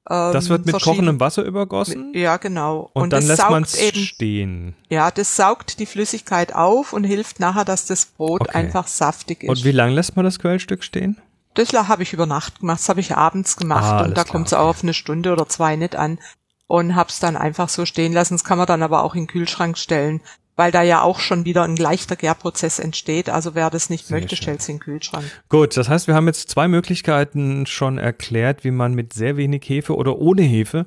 Das 0.09 0.49
wird 0.49 0.67
mit 0.67 0.81
kochendem 0.81 1.19
Wasser 1.19 1.43
übergossen? 1.43 2.13
Ja, 2.15 2.37
genau. 2.37 2.91
Und, 2.93 3.05
und 3.05 3.13
dann 3.13 3.27
lässt 3.27 3.51
man 3.51 3.65
es 3.65 3.77
stehen. 3.97 4.77
Ja, 4.89 5.11
das 5.11 5.35
saugt 5.35 5.81
die 5.81 5.87
Flüssigkeit 5.87 6.55
auf 6.55 6.93
und 6.93 7.03
hilft 7.03 7.41
nachher, 7.41 7.65
dass 7.65 7.87
das 7.87 8.07
Brot 8.07 8.43
okay. 8.43 8.53
einfach 8.53 8.87
saftig 8.87 9.43
ist. 9.43 9.49
Und 9.49 9.65
wie 9.65 9.73
lange 9.73 9.95
lässt 9.95 10.15
man 10.15 10.25
das 10.25 10.39
Quellstück 10.39 10.85
stehen? 10.85 11.21
Das 11.55 11.73
habe 11.73 12.03
ich 12.05 12.13
über 12.13 12.27
Nacht 12.27 12.61
gemacht, 12.61 12.81
das 12.81 12.89
habe 12.89 13.01
ich 13.01 13.17
abends 13.17 13.57
gemacht 13.57 13.85
ah, 13.85 14.05
und 14.05 14.17
da 14.17 14.25
kommt 14.25 14.47
es 14.47 14.53
auch 14.53 14.69
auf 14.69 14.83
eine 14.83 14.93
Stunde 14.95 15.33
oder 15.33 15.49
zwei 15.49 15.75
nicht 15.75 15.97
an 15.97 16.19
und 16.67 16.95
hab's 16.95 17.19
dann 17.19 17.37
einfach 17.37 17.69
so 17.69 17.87
stehen 17.87 18.13
lassen. 18.13 18.35
Das 18.35 18.45
kann 18.45 18.59
man 18.59 18.67
dann 18.67 18.83
aber 18.83 19.03
auch 19.03 19.15
in 19.15 19.23
den 19.23 19.29
Kühlschrank 19.29 19.79
stellen 19.79 20.21
weil 20.57 20.73
da 20.73 20.83
ja 20.83 21.03
auch 21.03 21.21
schon 21.21 21.45
wieder 21.45 21.63
ein 21.63 21.77
leichter 21.77 22.17
Gärprozess 22.17 22.79
entsteht. 22.79 23.29
Also 23.29 23.55
wer 23.55 23.71
das 23.71 23.91
nicht 23.91 24.07
Sehr 24.07 24.19
möchte, 24.19 24.37
stellt 24.37 24.61
es 24.61 24.69
in 24.69 24.77
den 24.77 24.81
Kühlschrank. 24.81 25.25
Gut, 25.49 25.77
das 25.77 25.89
heißt, 25.89 26.09
wir 26.09 26.15
haben 26.15 26.27
jetzt 26.27 26.51
zwei 26.51 26.67
Möglichkeiten 26.67 27.67
schon 27.67 27.99
erklärt, 27.99 28.65
wie 28.65 28.71
man 28.71 28.95
mit 28.95 29.13
sehr 29.13 29.37
wenig 29.37 29.63
Hefe 29.69 29.95
oder 29.95 30.19
ohne 30.19 30.43
Hefe 30.43 30.87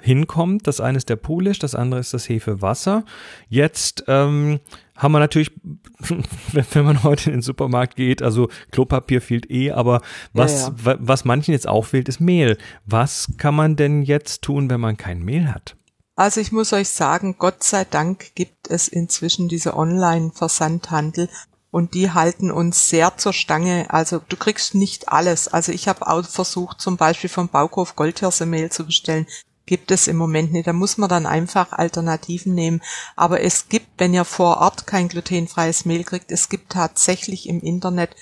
hinkommt. 0.00 0.66
Das 0.66 0.80
eine 0.80 0.98
ist 0.98 1.08
der 1.08 1.16
Polish, 1.16 1.58
das 1.58 1.74
andere 1.74 2.00
ist 2.00 2.14
das 2.14 2.28
Hefewasser. 2.28 3.04
Jetzt 3.48 4.04
ähm, 4.06 4.60
haben 4.96 5.12
wir 5.12 5.18
natürlich, 5.18 5.50
wenn 6.72 6.84
man 6.84 7.02
heute 7.02 7.30
in 7.30 7.38
den 7.38 7.42
Supermarkt 7.42 7.96
geht, 7.96 8.22
also 8.22 8.48
Klopapier 8.70 9.20
fehlt 9.20 9.50
eh, 9.50 9.72
aber 9.72 10.00
was, 10.32 10.72
ja, 10.84 10.92
ja. 10.92 10.96
was 11.00 11.24
manchen 11.24 11.52
jetzt 11.52 11.68
auch 11.68 11.86
fehlt, 11.86 12.08
ist 12.08 12.20
Mehl. 12.20 12.56
Was 12.86 13.32
kann 13.36 13.54
man 13.54 13.74
denn 13.74 14.02
jetzt 14.02 14.42
tun, 14.42 14.70
wenn 14.70 14.80
man 14.80 14.96
kein 14.96 15.24
Mehl 15.24 15.52
hat? 15.52 15.74
Also 16.18 16.40
ich 16.40 16.50
muss 16.50 16.72
euch 16.72 16.88
sagen, 16.88 17.36
Gott 17.38 17.62
sei 17.62 17.84
Dank 17.84 18.34
gibt 18.34 18.68
es 18.68 18.88
inzwischen 18.88 19.46
diese 19.46 19.76
Online-Versandhandel 19.76 21.28
und 21.70 21.94
die 21.94 22.10
halten 22.10 22.50
uns 22.50 22.88
sehr 22.88 23.16
zur 23.18 23.32
Stange. 23.32 23.86
Also 23.90 24.20
du 24.28 24.36
kriegst 24.36 24.74
nicht 24.74 25.10
alles. 25.10 25.46
Also 25.46 25.70
ich 25.70 25.86
habe 25.86 26.08
auch 26.08 26.24
versucht, 26.24 26.80
zum 26.80 26.96
Beispiel 26.96 27.30
vom 27.30 27.48
Baukauf 27.48 27.94
Goldhirse-Mehl 27.94 28.72
zu 28.72 28.84
bestellen. 28.84 29.28
Gibt 29.64 29.92
es 29.92 30.08
im 30.08 30.16
Moment 30.16 30.50
nicht. 30.50 30.66
Da 30.66 30.72
muss 30.72 30.98
man 30.98 31.08
dann 31.08 31.24
einfach 31.24 31.70
Alternativen 31.70 32.52
nehmen. 32.52 32.82
Aber 33.14 33.40
es 33.42 33.68
gibt, 33.68 33.86
wenn 33.98 34.12
ihr 34.12 34.24
vor 34.24 34.56
Ort 34.56 34.88
kein 34.88 35.06
glutenfreies 35.06 35.84
Mehl 35.84 36.02
kriegt, 36.02 36.32
es 36.32 36.48
gibt 36.48 36.72
tatsächlich 36.72 37.48
im 37.48 37.60
Internet 37.60 38.16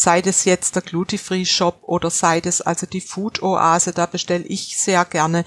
sei 0.00 0.20
es 0.20 0.46
jetzt 0.46 0.76
der 0.76 0.82
Glutifree 0.82 1.44
Shop 1.44 1.80
oder 1.82 2.08
sei 2.08 2.40
es 2.42 2.62
also 2.62 2.86
die 2.86 3.02
Food 3.02 3.42
Oase, 3.42 3.92
da 3.92 4.06
bestelle 4.06 4.44
ich 4.44 4.78
sehr 4.78 5.04
gerne 5.04 5.44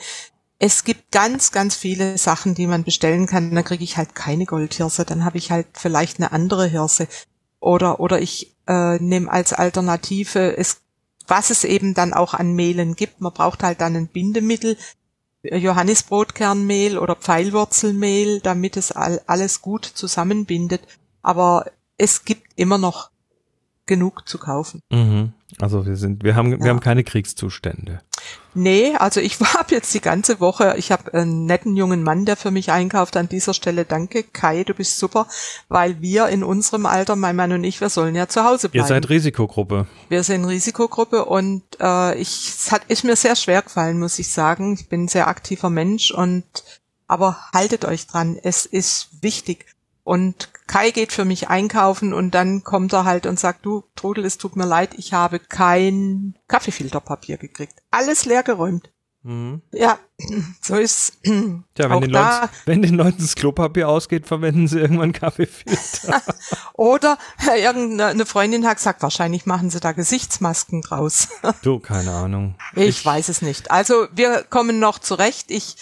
es 0.60 0.84
gibt 0.84 1.12
ganz, 1.12 1.52
ganz 1.52 1.76
viele 1.76 2.18
Sachen, 2.18 2.56
die 2.56 2.68
man 2.68 2.84
bestellen 2.84 3.26
kann. 3.28 3.54
Dann 3.54 3.64
kriege 3.64 3.84
ich 3.84 3.98
halt 3.98 4.16
keine 4.16 4.46
Goldhirse, 4.46 5.06
dann 5.06 5.26
habe 5.26 5.38
ich 5.38 5.52
halt 5.52 5.68
vielleicht 5.74 6.20
eine 6.20 6.32
andere 6.32 6.68
Hirse. 6.68 7.08
Oder, 7.60 8.00
oder 8.00 8.22
ich 8.22 8.56
äh, 8.68 8.98
nehme 8.98 9.32
als 9.32 9.54
Alternative 9.54 10.56
es, 10.58 10.82
was 11.28 11.50
es 11.50 11.64
eben 11.64 11.94
dann 11.94 12.14
auch 12.14 12.34
an 12.34 12.54
Mehlen 12.54 12.96
gibt. 12.96 13.22
Man 13.22 13.34
braucht 13.34 13.64
halt 13.64 13.82
dann 13.82 13.96
ein 13.96 14.08
Bindemittel. 14.08 14.78
Johannisbrotkernmehl 15.44 16.98
oder 16.98 17.18
Pfeilwurzelmehl, 17.18 18.40
damit 18.40 18.78
es 18.78 18.94
all, 18.94 19.22
alles 19.28 19.62
gut 19.62 19.86
zusammenbindet. 19.86 20.82
Aber 21.22 21.66
es 21.98 22.24
gibt 22.24 22.48
immer 22.56 22.78
noch 22.78 23.10
genug 23.86 24.28
zu 24.28 24.38
kaufen. 24.38 24.82
Mhm. 24.92 25.34
Also 25.60 25.86
wir 25.86 25.98
sind, 25.98 26.24
wir 26.24 26.36
haben, 26.36 26.52
ja. 26.52 26.60
wir 26.60 26.70
haben 26.70 26.80
keine 26.80 27.04
Kriegszustände. 27.04 28.02
Nee, 28.54 28.96
also 28.96 29.20
ich 29.20 29.40
habe 29.54 29.76
jetzt 29.76 29.94
die 29.94 30.02
ganze 30.02 30.40
Woche, 30.40 30.76
ich 30.78 30.92
habe 30.92 31.14
einen 31.14 31.46
netten 31.46 31.76
jungen 31.76 32.04
Mann, 32.04 32.26
der 32.26 32.38
für 32.38 32.52
mich 32.52 32.72
einkauft. 32.72 33.18
An 33.18 33.30
dieser 33.30 33.54
Stelle 33.54 33.86
danke, 33.86 34.24
Kai, 34.24 34.64
du 34.64 34.74
bist 34.74 35.00
super, 35.00 35.28
weil 35.68 36.02
wir 36.02 36.30
in 36.30 36.44
unserem 36.44 36.86
Alter, 36.86 37.16
mein 37.16 37.36
Mann 37.36 37.52
und 37.52 37.64
ich, 37.64 37.82
wir 37.82 37.90
sollen 37.90 38.16
ja 38.16 38.28
zu 38.28 38.44
Hause 38.44 38.70
bleiben. 38.70 38.86
Ihr 38.86 38.88
seid 38.88 39.10
Risikogruppe. 39.10 39.88
Wir 40.10 40.24
sind 40.24 40.46
Risikogruppe 40.46 41.26
und 41.26 41.64
äh, 41.80 42.16
ich, 42.16 42.50
es 42.50 42.72
hat, 42.72 42.86
ist 42.88 43.04
mir 43.04 43.16
sehr 43.16 43.36
schwer 43.36 43.62
gefallen, 43.62 44.00
muss 44.00 44.20
ich 44.20 44.32
sagen. 44.32 44.74
Ich 44.74 44.88
bin 44.88 45.06
ein 45.06 45.08
sehr 45.10 45.28
aktiver 45.28 45.70
Mensch 45.70 46.12
und 46.12 46.44
aber 47.08 47.38
haltet 47.54 47.86
euch 47.86 48.08
dran, 48.08 48.40
es 48.42 48.66
ist 48.66 49.10
wichtig. 49.22 49.66
Und 50.04 50.50
Kai 50.68 50.92
geht 50.92 51.14
für 51.14 51.26
mich 51.26 51.48
einkaufen 51.48 52.14
und 52.14 52.32
dann 52.32 52.64
kommt 52.64 52.94
er 52.94 53.06
halt 53.06 53.26
und 53.26 53.40
sagt, 53.40 53.66
du 53.66 53.84
Trudel, 53.96 54.26
es 54.26 54.38
tut 54.38 54.56
mir 54.56 54.66
leid, 54.66 54.92
ich 54.98 55.14
habe 55.14 55.40
kein 55.40 56.38
Kaffeefilterpapier 56.48 57.38
gekriegt. 57.38 57.82
Alles 57.90 58.26
leergeräumt. 58.26 58.92
Mhm. 59.26 59.62
Ja, 59.72 60.00
so 60.62 60.76
ist 60.76 61.20
Tja, 61.24 61.90
wenn, 61.90 62.02
den 62.02 62.10
Leuten, 62.10 62.50
wenn 62.66 62.82
den 62.82 62.96
Leuten 62.96 63.20
das 63.20 63.36
Klopapier 63.36 63.88
ausgeht, 63.88 64.28
verwenden 64.28 64.68
sie 64.68 64.80
irgendwann 64.80 65.14
Kaffeefilter. 65.14 66.22
Oder 66.74 67.18
irgendeine 67.56 68.26
Freundin 68.26 68.68
hat 68.68 68.78
gesagt, 68.78 69.02
wahrscheinlich 69.02 69.46
machen 69.46 69.70
sie 69.70 69.80
da 69.80 69.94
Gesichtsmasken 69.94 70.82
draus. 70.82 71.30
du, 71.62 71.80
keine 71.80 72.12
Ahnung. 72.12 72.56
Ich, 72.76 72.90
ich 72.90 73.06
weiß 73.06 73.30
es 73.30 73.42
nicht. 73.42 73.72
Also 73.72 74.08
wir 74.12 74.44
kommen 74.44 74.80
noch 74.80 75.00
zurecht. 75.00 75.50
Ich 75.52 75.78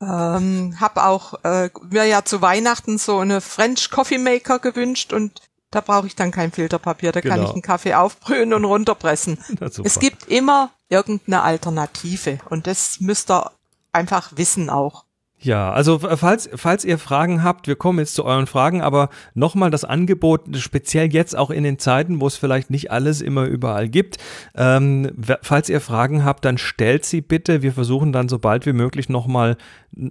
ähm, 0.00 0.76
hab 0.80 0.98
auch 0.98 1.42
äh, 1.44 1.70
mir 1.90 2.04
ja 2.04 2.24
zu 2.24 2.42
Weihnachten 2.42 2.98
so 2.98 3.18
eine 3.18 3.40
French 3.40 3.90
Coffee 3.90 4.18
Maker 4.18 4.58
gewünscht 4.58 5.12
und 5.12 5.40
da 5.70 5.80
brauche 5.80 6.06
ich 6.06 6.14
dann 6.14 6.30
kein 6.30 6.52
Filterpapier, 6.52 7.12
da 7.12 7.20
genau. 7.20 7.34
kann 7.34 7.44
ich 7.44 7.50
einen 7.50 7.62
Kaffee 7.62 7.94
aufbrühen 7.94 8.54
und 8.54 8.64
runterpressen. 8.64 9.38
Es 9.84 9.98
gibt 9.98 10.28
immer 10.28 10.70
irgendeine 10.88 11.42
Alternative 11.42 12.38
und 12.48 12.66
das 12.66 13.00
müsst 13.00 13.30
ihr 13.30 13.50
einfach 13.92 14.32
wissen 14.36 14.70
auch. 14.70 15.05
Ja, 15.46 15.70
also 15.70 16.00
falls, 16.00 16.50
falls 16.56 16.84
ihr 16.84 16.98
Fragen 16.98 17.44
habt, 17.44 17.68
wir 17.68 17.76
kommen 17.76 18.00
jetzt 18.00 18.16
zu 18.16 18.24
euren 18.24 18.48
Fragen, 18.48 18.82
aber 18.82 19.10
nochmal 19.34 19.70
das 19.70 19.84
Angebot, 19.84 20.56
speziell 20.56 21.12
jetzt 21.12 21.36
auch 21.38 21.50
in 21.50 21.62
den 21.62 21.78
Zeiten, 21.78 22.20
wo 22.20 22.26
es 22.26 22.36
vielleicht 22.36 22.68
nicht 22.68 22.90
alles 22.90 23.20
immer 23.20 23.44
überall 23.44 23.88
gibt. 23.88 24.16
Ähm, 24.56 25.12
falls 25.42 25.68
ihr 25.68 25.80
Fragen 25.80 26.24
habt, 26.24 26.44
dann 26.44 26.58
stellt 26.58 27.04
sie 27.04 27.20
bitte. 27.20 27.62
Wir 27.62 27.72
versuchen 27.72 28.12
dann 28.12 28.28
so 28.28 28.40
bald 28.40 28.66
wie 28.66 28.72
möglich 28.72 29.08
nochmal 29.08 29.56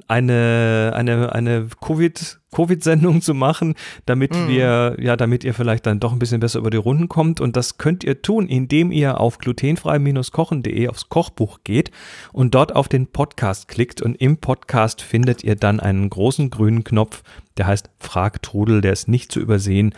eine, 0.07 0.93
eine, 0.95 1.33
eine 1.33 1.67
Covid, 1.81 2.39
Covid-Sendung 2.55 3.21
zu 3.21 3.33
machen, 3.33 3.75
damit 4.05 4.33
mm. 4.33 4.47
wir, 4.47 4.95
ja, 4.99 5.17
damit 5.17 5.43
ihr 5.43 5.53
vielleicht 5.53 5.85
dann 5.85 5.99
doch 5.99 6.13
ein 6.13 6.19
bisschen 6.19 6.39
besser 6.39 6.59
über 6.59 6.69
die 6.69 6.77
Runden 6.77 7.09
kommt. 7.09 7.41
Und 7.41 7.57
das 7.57 7.77
könnt 7.77 8.03
ihr 8.03 8.21
tun, 8.21 8.47
indem 8.47 8.91
ihr 8.91 9.19
auf 9.19 9.39
glutenfrei-kochen.de 9.39 10.87
aufs 10.87 11.09
Kochbuch 11.09 11.59
geht 11.63 11.91
und 12.31 12.55
dort 12.55 12.73
auf 12.73 12.87
den 12.87 13.07
Podcast 13.07 13.67
klickt. 13.67 14.01
Und 14.01 14.15
im 14.15 14.37
Podcast 14.37 15.01
findet 15.01 15.43
ihr 15.43 15.55
dann 15.55 15.81
einen 15.81 16.09
großen 16.09 16.49
grünen 16.49 16.85
Knopf, 16.85 17.23
der 17.57 17.67
heißt 17.67 17.89
Frag 17.99 18.41
Trudel, 18.41 18.79
der 18.79 18.93
ist 18.93 19.09
nicht 19.09 19.31
zu 19.31 19.41
übersehen. 19.41 19.93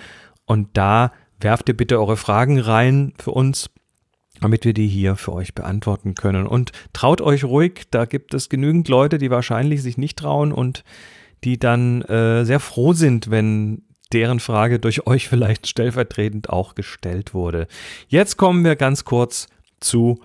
Und 0.46 0.70
da 0.74 1.12
werft 1.40 1.70
ihr 1.70 1.78
bitte 1.78 2.00
eure 2.00 2.18
Fragen 2.18 2.60
rein 2.60 3.14
für 3.20 3.32
uns 3.32 3.70
damit 4.40 4.66
wir 4.66 4.74
die 4.74 4.88
hier 4.88 5.16
für 5.16 5.34
euch 5.34 5.56
beantworten 5.56 6.14
können. 6.14 6.46
Und 6.46 6.72
traut 6.94 7.22
euch 7.22 7.44
ruhig, 7.44 7.88
da 7.90 8.06
gibt 8.06 8.36
es 8.36 8.50
genügend 8.50 8.88
Leute, 8.88 9.18
die 9.18 9.32
wahrscheinlich 9.32 9.82
sich 9.82 9.98
nicht 9.98 10.20
trauen 10.20 10.52
und 10.52 10.84
die 11.44 11.60
dann 11.60 12.01
äh, 12.03 12.46
sehr 12.46 12.60
froh 12.60 12.93
sind, 12.93 13.30
wenn 13.30 13.84
deren 14.13 14.39
Frage 14.39 14.80
durch 14.80 15.06
euch 15.06 15.28
vielleicht 15.28 15.67
stellvertretend 15.67 16.50
auch 16.50 16.76
gestellt 16.76 17.34
wurde. 17.34 17.67
Jetzt 18.08 18.38
kommen 18.38 18.63
wir 18.63 18.76
ganz 18.76 19.06
kurz 19.06 19.47
zu 19.80 20.19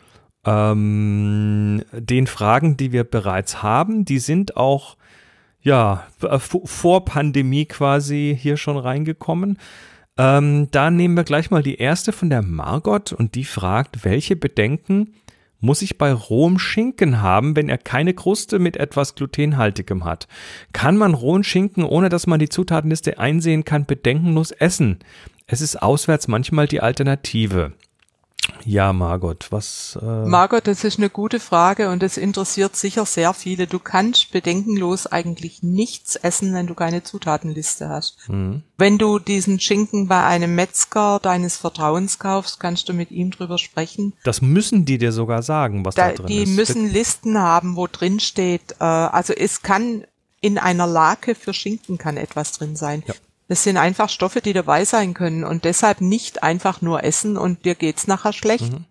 ähm, 0.44 1.82
den 1.92 2.26
Fragen, 2.26 2.76
die 2.76 2.92
wir 2.92 3.04
bereits 3.04 3.62
haben. 3.62 4.04
Die 4.04 4.18
sind 4.18 4.56
auch 4.56 4.96
ja 5.60 6.06
vor 6.18 7.04
Pandemie 7.04 7.66
quasi 7.66 8.36
hier 8.38 8.56
schon 8.56 8.76
reingekommen. 8.76 9.58
Ähm, 10.18 10.68
da 10.70 10.90
nehmen 10.90 11.16
wir 11.16 11.24
gleich 11.24 11.50
mal 11.50 11.62
die 11.62 11.76
erste 11.76 12.12
von 12.12 12.28
der 12.28 12.42
Margot 12.42 13.12
und 13.12 13.34
die 13.34 13.44
fragt, 13.44 14.04
welche 14.04 14.36
Bedenken 14.36 15.14
muss 15.62 15.80
ich 15.80 15.96
bei 15.96 16.12
rohem 16.12 16.58
Schinken 16.58 17.22
haben, 17.22 17.56
wenn 17.56 17.70
er 17.70 17.78
keine 17.78 18.12
Kruste 18.12 18.58
mit 18.58 18.76
etwas 18.76 19.14
glutenhaltigem 19.14 20.04
hat? 20.04 20.28
Kann 20.74 20.98
man 20.98 21.14
rohen 21.14 21.44
Schinken, 21.44 21.84
ohne 21.84 22.10
dass 22.10 22.26
man 22.26 22.40
die 22.40 22.50
Zutatenliste 22.50 23.18
einsehen 23.18 23.64
kann, 23.64 23.86
bedenkenlos 23.86 24.50
essen? 24.50 24.98
Es 25.46 25.60
ist 25.60 25.80
auswärts 25.80 26.28
manchmal 26.28 26.66
die 26.66 26.80
Alternative. 26.80 27.72
Ja, 28.64 28.92
Margot, 28.92 29.46
was? 29.50 29.98
Äh 30.00 30.26
Margot, 30.26 30.66
das 30.66 30.84
ist 30.84 30.98
eine 30.98 31.10
gute 31.10 31.40
Frage 31.40 31.90
und 31.90 32.02
es 32.02 32.16
interessiert 32.16 32.76
sicher 32.76 33.06
sehr 33.06 33.34
viele. 33.34 33.66
Du 33.66 33.78
kannst 33.78 34.32
bedenkenlos 34.32 35.06
eigentlich 35.06 35.62
nichts 35.62 36.16
essen, 36.16 36.54
wenn 36.54 36.66
du 36.66 36.74
keine 36.74 37.02
Zutatenliste 37.02 37.88
hast. 37.88 38.28
Mhm. 38.28 38.62
Wenn 38.78 38.98
du 38.98 39.18
diesen 39.18 39.60
Schinken 39.60 40.08
bei 40.08 40.24
einem 40.24 40.54
Metzger 40.54 41.20
deines 41.20 41.56
Vertrauens 41.56 42.18
kaufst, 42.18 42.60
kannst 42.60 42.88
du 42.88 42.92
mit 42.92 43.10
ihm 43.10 43.30
drüber 43.30 43.58
sprechen. 43.58 44.14
Das 44.24 44.42
müssen 44.42 44.84
die 44.84 44.98
dir 44.98 45.12
sogar 45.12 45.42
sagen, 45.42 45.84
was 45.84 45.94
da, 45.94 46.08
da 46.08 46.14
drin 46.14 46.26
die 46.26 46.42
ist. 46.42 46.48
Die 46.48 46.54
müssen 46.54 46.92
Listen 46.92 47.38
haben, 47.38 47.76
wo 47.76 47.86
drin 47.86 48.20
steht. 48.20 48.76
Äh, 48.80 48.84
also 48.84 49.32
es 49.32 49.62
kann 49.62 50.04
in 50.40 50.58
einer 50.58 50.86
Lake 50.86 51.34
für 51.34 51.54
Schinken 51.54 51.98
kann 51.98 52.16
etwas 52.16 52.52
drin 52.52 52.76
sein. 52.76 53.02
Ja. 53.06 53.14
Das 53.52 53.64
sind 53.64 53.76
einfach 53.76 54.08
Stoffe, 54.08 54.40
die 54.40 54.54
dabei 54.54 54.86
sein 54.86 55.12
können 55.12 55.44
und 55.44 55.66
deshalb 55.66 56.00
nicht 56.00 56.42
einfach 56.42 56.80
nur 56.80 57.04
essen 57.04 57.36
und 57.36 57.66
dir 57.66 57.74
geht's 57.74 58.06
nachher 58.06 58.32
schlecht. 58.32 58.72
Mhm. 58.72 58.86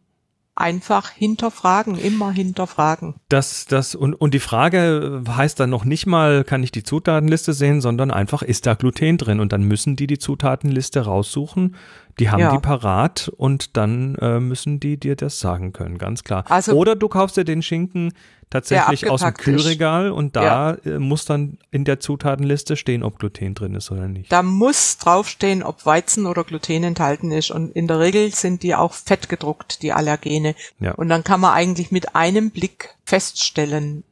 Einfach 0.54 1.10
hinterfragen, 1.10 1.97
immer 1.97 2.32
hinterfragen. 2.32 3.15
Das, 3.28 3.65
das, 3.65 3.95
und, 3.95 4.13
und 4.13 4.36
die 4.36 4.39
Frage 4.39 5.24
heißt 5.28 5.60
dann 5.60 5.71
noch 5.71 5.84
nicht 5.84 6.06
mal, 6.06 6.43
kann 6.43 6.62
ich 6.62 6.71
die 6.71 6.84
Zutatenliste 6.84 7.54
sehen, 7.54 7.82
sondern 7.82 8.12
einfach, 8.12 8.43
ist 8.43 8.67
da 8.67 8.76
Gluten 8.76 9.17
drin? 9.17 9.39
Und 9.39 9.52
dann 9.52 9.63
müssen 9.63 9.95
die 9.95 10.06
die 10.06 10.19
Zutatenliste 10.19 11.06
raussuchen. 11.06 11.76
Die 12.19 12.30
haben 12.30 12.39
ja. 12.39 12.52
die 12.52 12.60
parat 12.60 13.32
und 13.38 13.78
dann 13.78 14.15
äh, 14.15 14.39
müssen 14.39 14.80
die 14.80 14.97
dir 14.97 15.15
das 15.15 15.39
sagen 15.39 15.74
können, 15.74 15.97
ganz 15.97 16.24
klar. 16.24 16.43
Also, 16.50 16.74
Oder 16.74 16.95
du 16.95 17.08
kaufst 17.08 17.38
dir 17.38 17.45
den 17.45 17.62
Schinken 17.62 18.13
tatsächlich 18.50 19.10
aus 19.10 19.21
dem 19.21 19.34
Kühlregal 19.34 20.08
ist. 20.08 20.12
und 20.12 20.36
da 20.36 20.43
ja. 20.43 20.71
Äh, 20.86 21.00
muss 21.00 21.26
dann 21.26 21.58
in 21.71 21.86
der 21.86 22.00
Zutatenliste 22.00 22.76
stehen, 22.76 23.02
ob 23.02 23.17
Gluten 23.17 23.56
drin 23.56 23.76
ist 23.76 23.89
oder 23.91 24.08
nicht. 24.08 24.32
Da 24.32 24.43
muss 24.43 24.97
draufstehen, 24.97 25.63
ob 25.63 25.86
Weizen 25.86 26.26
oder 26.28 26.43
Gluten 26.43 26.84
enthalten 26.84 27.32
ist 27.32 27.50
und 27.50 27.71
in 27.71 27.88
der 27.88 28.00
Regel 28.00 28.32
sind 28.34 28.62
die 28.62 28.76
auch 28.76 28.93
fett 28.93 29.30
gedruckt, 29.30 29.82
die 29.82 29.93
Allergene. 29.93 30.56
Ja. 30.80 30.93
Und 30.93 31.10
dann 31.10 31.24
kann 31.24 31.39
man 31.39 31.54
eigentlich 31.54 31.91
mit 31.91 32.15
einem 32.15 32.52
Blick 32.52 32.95
feststellen 33.06 34.04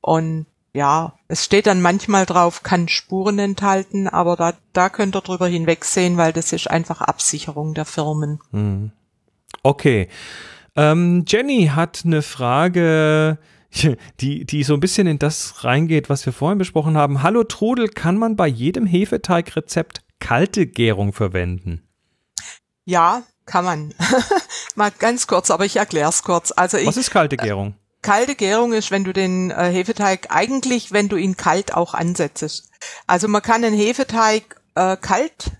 und 0.00 0.46
ja, 0.76 1.14
es 1.26 1.42
steht 1.42 1.66
dann 1.66 1.80
manchmal 1.80 2.26
drauf, 2.26 2.62
kann 2.62 2.88
Spuren 2.88 3.38
enthalten, 3.38 4.08
aber 4.08 4.36
da, 4.36 4.52
da 4.74 4.90
könnt 4.90 5.16
ihr 5.16 5.22
drüber 5.22 5.48
hinwegsehen, 5.48 6.18
weil 6.18 6.34
das 6.34 6.52
ist 6.52 6.70
einfach 6.70 7.00
Absicherung 7.00 7.72
der 7.72 7.86
Firmen. 7.86 8.40
Hm. 8.50 8.92
Okay. 9.62 10.08
Ähm, 10.76 11.24
Jenny 11.26 11.70
hat 11.74 12.02
eine 12.04 12.20
Frage, 12.20 13.38
die, 14.20 14.44
die 14.44 14.62
so 14.64 14.74
ein 14.74 14.80
bisschen 14.80 15.06
in 15.06 15.18
das 15.18 15.64
reingeht, 15.64 16.10
was 16.10 16.26
wir 16.26 16.34
vorhin 16.34 16.58
besprochen 16.58 16.98
haben. 16.98 17.22
Hallo 17.22 17.42
Trudel, 17.42 17.88
kann 17.88 18.18
man 18.18 18.36
bei 18.36 18.46
jedem 18.46 18.84
Hefeteigrezept 18.84 20.02
kalte 20.20 20.66
Gärung 20.66 21.14
verwenden? 21.14 21.88
Ja, 22.84 23.22
kann 23.46 23.64
man. 23.64 23.94
Mal 24.74 24.92
ganz 24.98 25.26
kurz, 25.26 25.50
aber 25.50 25.64
ich 25.64 25.76
erkläre 25.76 26.10
es 26.10 26.22
kurz. 26.22 26.52
Also 26.54 26.76
ich, 26.76 26.86
was 26.86 26.98
ist 26.98 27.10
kalte 27.10 27.38
Gärung? 27.38 27.76
Kalte 28.06 28.36
Gärung 28.36 28.72
ist, 28.72 28.92
wenn 28.92 29.02
du 29.02 29.12
den 29.12 29.50
äh, 29.50 29.68
Hefeteig 29.68 30.28
eigentlich, 30.30 30.92
wenn 30.92 31.08
du 31.08 31.16
ihn 31.16 31.36
kalt 31.36 31.74
auch 31.74 31.92
ansetzt. 31.92 32.70
Also 33.08 33.26
man 33.26 33.42
kann 33.42 33.62
den 33.62 33.74
Hefeteig 33.74 34.60
äh, 34.76 34.96
kalt 34.96 35.50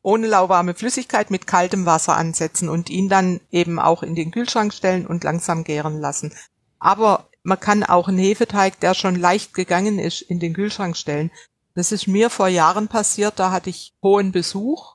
ohne 0.00 0.28
lauwarme 0.28 0.72
Flüssigkeit 0.72 1.30
mit 1.30 1.46
kaltem 1.46 1.84
Wasser 1.84 2.16
ansetzen 2.16 2.70
und 2.70 2.88
ihn 2.88 3.10
dann 3.10 3.40
eben 3.50 3.78
auch 3.78 4.02
in 4.02 4.14
den 4.14 4.30
Kühlschrank 4.30 4.72
stellen 4.72 5.06
und 5.06 5.24
langsam 5.24 5.62
gären 5.62 6.00
lassen. 6.00 6.32
Aber 6.78 7.28
man 7.42 7.60
kann 7.60 7.84
auch 7.84 8.08
einen 8.08 8.16
Hefeteig, 8.16 8.80
der 8.80 8.94
schon 8.94 9.16
leicht 9.16 9.52
gegangen 9.52 9.98
ist, 9.98 10.22
in 10.22 10.40
den 10.40 10.54
Kühlschrank 10.54 10.96
stellen. 10.96 11.30
Das 11.74 11.92
ist 11.92 12.06
mir 12.06 12.30
vor 12.30 12.48
Jahren 12.48 12.88
passiert, 12.88 13.38
da 13.38 13.50
hatte 13.50 13.68
ich 13.68 13.92
hohen 14.02 14.32
Besuch 14.32 14.94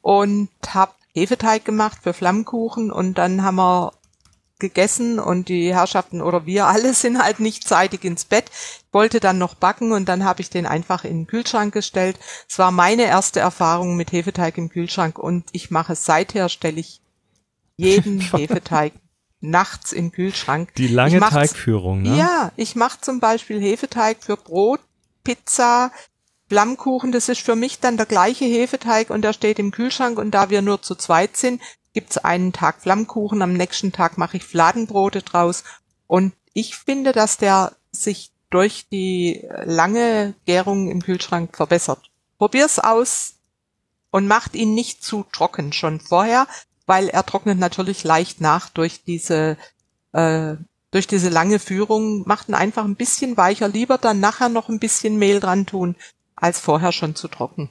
und 0.00 0.48
habe 0.68 0.92
Hefeteig 1.12 1.66
gemacht 1.66 1.98
für 2.02 2.14
Flammkuchen 2.14 2.90
und 2.90 3.18
dann 3.18 3.42
haben 3.42 3.56
wir 3.56 3.92
gegessen 4.58 5.18
und 5.18 5.48
die 5.48 5.74
Herrschaften 5.74 6.22
oder 6.22 6.46
wir 6.46 6.66
alle 6.66 6.94
sind 6.94 7.22
halt 7.22 7.40
nicht 7.40 7.66
zeitig 7.66 8.04
ins 8.04 8.24
Bett. 8.24 8.50
Ich 8.50 8.92
wollte 8.92 9.20
dann 9.20 9.38
noch 9.38 9.54
backen 9.54 9.92
und 9.92 10.08
dann 10.08 10.24
habe 10.24 10.40
ich 10.40 10.50
den 10.50 10.66
einfach 10.66 11.04
in 11.04 11.20
den 11.20 11.26
Kühlschrank 11.26 11.72
gestellt. 11.72 12.18
Es 12.48 12.58
war 12.58 12.70
meine 12.70 13.04
erste 13.04 13.40
Erfahrung 13.40 13.96
mit 13.96 14.12
Hefeteig 14.12 14.56
im 14.58 14.68
Kühlschrank 14.68 15.18
und 15.18 15.44
ich 15.52 15.70
mache 15.70 15.92
es 15.92 16.04
seither, 16.04 16.48
stelle 16.48 16.80
ich 16.80 17.00
jeden 17.76 18.20
Hefeteig 18.32 18.92
nachts 19.40 19.92
im 19.92 20.12
Kühlschrank. 20.12 20.74
Die 20.76 20.88
lange 20.88 21.20
Teigführung, 21.20 22.02
ne? 22.02 22.16
Ja, 22.16 22.52
ich 22.56 22.76
mache 22.76 23.00
zum 23.00 23.20
Beispiel 23.20 23.60
Hefeteig 23.60 24.18
für 24.20 24.36
Brot, 24.36 24.80
Pizza, 25.24 25.92
Flammkuchen. 26.48 27.12
Das 27.12 27.28
ist 27.28 27.40
für 27.40 27.56
mich 27.56 27.80
dann 27.80 27.96
der 27.96 28.06
gleiche 28.06 28.44
Hefeteig 28.44 29.10
und 29.10 29.22
der 29.22 29.32
steht 29.32 29.58
im 29.58 29.70
Kühlschrank. 29.70 30.18
Und 30.18 30.30
da 30.32 30.50
wir 30.50 30.62
nur 30.62 30.82
zu 30.82 30.94
zweit 30.94 31.36
sind, 31.36 31.60
gibt's 31.96 32.18
einen 32.18 32.52
Tag 32.52 32.82
Flammkuchen, 32.82 33.40
am 33.40 33.54
nächsten 33.54 33.90
Tag 33.90 34.18
mache 34.18 34.36
ich 34.36 34.44
Fladenbrote 34.44 35.22
draus. 35.22 35.64
Und 36.06 36.34
ich 36.52 36.76
finde, 36.76 37.12
dass 37.12 37.38
der 37.38 37.72
sich 37.90 38.32
durch 38.50 38.86
die 38.92 39.48
lange 39.64 40.34
Gärung 40.44 40.90
im 40.90 41.00
Kühlschrank 41.00 41.56
verbessert. 41.56 42.10
Probier's 42.36 42.78
aus 42.78 43.36
und 44.10 44.26
macht 44.26 44.54
ihn 44.54 44.74
nicht 44.74 45.02
zu 45.02 45.24
trocken 45.32 45.72
schon 45.72 45.98
vorher, 45.98 46.46
weil 46.84 47.08
er 47.08 47.24
trocknet 47.24 47.58
natürlich 47.58 48.04
leicht 48.04 48.42
nach 48.42 48.68
durch 48.68 49.02
diese 49.02 49.56
äh, 50.12 50.56
durch 50.90 51.06
diese 51.06 51.30
lange 51.30 51.58
Führung. 51.58 52.28
Macht 52.28 52.50
ihn 52.50 52.54
einfach 52.54 52.84
ein 52.84 52.96
bisschen 52.96 53.38
weicher. 53.38 53.68
Lieber 53.68 53.96
dann 53.96 54.20
nachher 54.20 54.50
noch 54.50 54.68
ein 54.68 54.80
bisschen 54.80 55.16
Mehl 55.16 55.40
dran 55.40 55.64
tun, 55.64 55.96
als 56.34 56.60
vorher 56.60 56.92
schon 56.92 57.14
zu 57.14 57.28
trocken. 57.28 57.70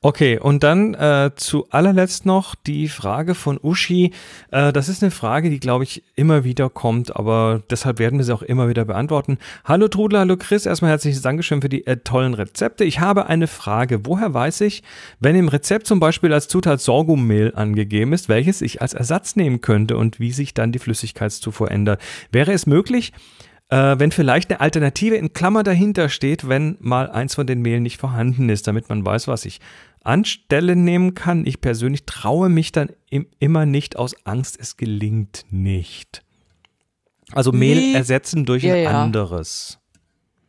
Okay, 0.00 0.38
und 0.38 0.62
dann 0.62 0.94
äh, 0.94 1.32
zu 1.34 1.66
allerletzt 1.70 2.24
noch 2.24 2.54
die 2.54 2.86
Frage 2.86 3.34
von 3.34 3.58
Uschi. 3.60 4.12
Äh, 4.52 4.72
das 4.72 4.88
ist 4.88 5.02
eine 5.02 5.10
Frage, 5.10 5.50
die, 5.50 5.58
glaube 5.58 5.82
ich, 5.82 6.04
immer 6.14 6.44
wieder 6.44 6.70
kommt, 6.70 7.16
aber 7.16 7.64
deshalb 7.68 7.98
werden 7.98 8.16
wir 8.16 8.24
sie 8.24 8.32
auch 8.32 8.42
immer 8.42 8.68
wieder 8.68 8.84
beantworten. 8.84 9.38
Hallo 9.64 9.88
Trudler, 9.88 10.20
hallo 10.20 10.36
Chris, 10.36 10.66
erstmal 10.66 10.92
herzliches 10.92 11.22
Dankeschön 11.22 11.62
für 11.62 11.68
die 11.68 11.84
äh, 11.84 11.96
tollen 11.96 12.34
Rezepte. 12.34 12.84
Ich 12.84 13.00
habe 13.00 13.26
eine 13.26 13.48
Frage. 13.48 14.06
Woher 14.06 14.32
weiß 14.32 14.60
ich, 14.60 14.84
wenn 15.18 15.34
im 15.34 15.48
Rezept 15.48 15.88
zum 15.88 15.98
Beispiel 15.98 16.32
als 16.32 16.46
Zutat 16.46 16.80
Sorghummehl 16.80 17.52
angegeben 17.56 18.12
ist, 18.12 18.28
welches 18.28 18.62
ich 18.62 18.80
als 18.80 18.94
Ersatz 18.94 19.34
nehmen 19.34 19.62
könnte 19.62 19.96
und 19.96 20.20
wie 20.20 20.30
sich 20.30 20.54
dann 20.54 20.70
die 20.70 20.78
Flüssigkeitszufuhr 20.78 21.72
ändert? 21.72 22.00
Wäre 22.30 22.52
es 22.52 22.66
möglich, 22.66 23.12
äh, 23.70 23.98
wenn 23.98 24.10
vielleicht 24.10 24.50
eine 24.50 24.60
Alternative 24.60 25.16
in 25.16 25.32
Klammer 25.32 25.62
dahinter 25.62 26.08
steht, 26.08 26.48
wenn 26.48 26.76
mal 26.80 27.10
eins 27.10 27.34
von 27.34 27.46
den 27.46 27.60
Mehlen 27.62 27.82
nicht 27.82 27.98
vorhanden 28.00 28.48
ist, 28.48 28.66
damit 28.66 28.88
man 28.88 29.04
weiß, 29.04 29.28
was 29.28 29.44
ich 29.44 29.60
anstelle 30.02 30.74
nehmen 30.76 31.14
kann. 31.14 31.44
Ich 31.46 31.60
persönlich 31.60 32.06
traue 32.06 32.48
mich 32.48 32.72
dann 32.72 32.90
im, 33.10 33.26
immer 33.38 33.66
nicht 33.66 33.96
aus 33.96 34.14
Angst, 34.24 34.58
es 34.60 34.76
gelingt 34.76 35.44
nicht. 35.50 36.22
Also 37.32 37.52
Mehl 37.52 37.76
Nee. 37.76 37.92
ersetzen 37.92 38.46
durch 38.46 38.62
Ja, 38.62 38.74
ein 38.74 38.86
anderes. 38.86 39.78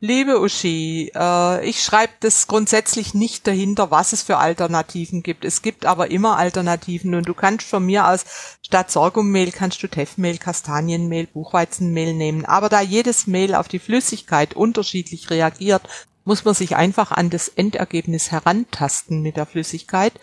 Liebe 0.02 0.40
Uschi, 0.40 1.12
äh, 1.14 1.66
ich 1.68 1.84
schreibe 1.84 2.14
das 2.22 2.48
grundsätzlich 2.48 3.14
nicht 3.14 3.46
dahinter, 3.46 3.92
was 3.92 4.14
es 4.14 4.24
für 4.24 4.38
Alternativen 4.38 5.24
gibt. 5.24 5.44
Es 5.44 5.62
gibt 5.62 5.86
aber 5.86 6.10
immer 6.10 6.38
Alternativen 6.38 7.16
und 7.16 7.28
du 7.28 7.34
kannst 7.34 7.68
von 7.68 7.86
mir 7.86 8.08
aus 8.08 8.24
statt 8.62 8.90
Sorghummehl 8.92 9.52
kannst 9.52 9.84
du 9.84 9.90
Teffmehl, 9.90 10.38
Kastanienmehl, 10.38 11.28
Buchweizenmehl 11.28 12.14
nehmen. 12.14 12.46
Aber 12.46 12.70
da 12.70 12.80
jedes 12.80 13.28
Mehl 13.28 13.54
auf 13.54 13.68
die 13.68 13.80
Flüssigkeit 13.80 14.54
unterschiedlich 14.54 15.30
reagiert, 15.32 15.82
muss 16.24 16.46
man 16.46 16.54
sich 16.54 16.78
einfach 16.78 17.12
an 17.12 17.30
das 17.30 17.50
Endergebnis 17.50 18.32
herantasten 18.32 19.22
mit 19.22 19.36
der 19.36 19.48
Flüssigkeit 19.48 20.14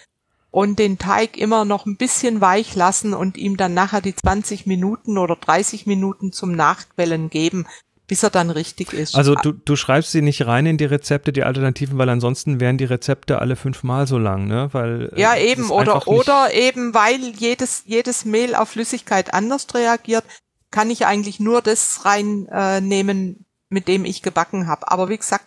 und 0.51 0.79
den 0.79 0.97
Teig 0.97 1.37
immer 1.37 1.67
noch 1.67 1.85
ein 1.85 1.99
bisschen 1.99 2.41
weich 2.41 2.75
lassen 2.75 3.13
und 3.13 3.37
ihm 3.37 3.59
dann 3.59 3.75
nachher 3.75 4.01
die 4.01 4.17
20 4.17 4.65
Minuten 4.65 5.19
oder 5.19 5.37
30 5.37 5.85
Minuten 5.85 6.33
zum 6.33 6.53
Nachquellen 6.53 7.29
geben, 7.29 7.67
bis 8.07 8.23
er 8.23 8.31
dann 8.31 8.51
richtig 8.51 8.93
ist. 8.93 9.17
Also 9.17 9.35
du, 9.35 9.53
du 9.53 9.77
schreibst 9.77 10.13
sie 10.13 10.23
nicht 10.23 10.47
rein 10.47 10.67
in 10.67 10.79
die 10.79 10.85
Rezepte, 10.85 11.33
die 11.33 11.43
Alternativen, 11.43 11.99
weil 11.99 12.09
ansonsten 12.09 12.61
wären 12.61 12.79
die 12.79 12.85
Rezepte 12.85 13.41
alle 13.41 13.57
fünfmal 13.57 14.07
so 14.07 14.19
lang, 14.19 14.47
ne? 14.47 14.69
Weil 14.73 15.11
äh, 15.15 15.21
Ja, 15.21 15.37
eben, 15.37 15.71
oder, 15.71 16.07
oder 16.07 16.53
eben, 16.55 16.95
weil 16.95 17.21
jedes, 17.37 17.83
jedes 17.87 18.25
Mehl 18.25 18.55
auf 18.55 18.71
Flüssigkeit 18.71 19.35
anders 19.35 19.67
reagiert, 19.75 20.25
kann 20.71 20.91
ich 20.91 21.07
eigentlich 21.07 21.41
nur 21.41 21.63
das 21.63 22.05
reinnehmen, 22.05 22.49
äh, 22.51 22.81
nehmen, 22.81 23.47
mit 23.69 23.89
dem 23.89 24.05
ich 24.05 24.23
gebacken 24.23 24.67
habe. 24.67 24.91
Aber 24.91 25.09
wie 25.09 25.17
gesagt, 25.17 25.47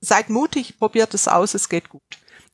seid 0.00 0.30
mutig, 0.30 0.78
probiert 0.78 1.12
es 1.14 1.28
aus, 1.28 1.54
es 1.54 1.68
geht 1.68 1.88
gut. 1.88 2.02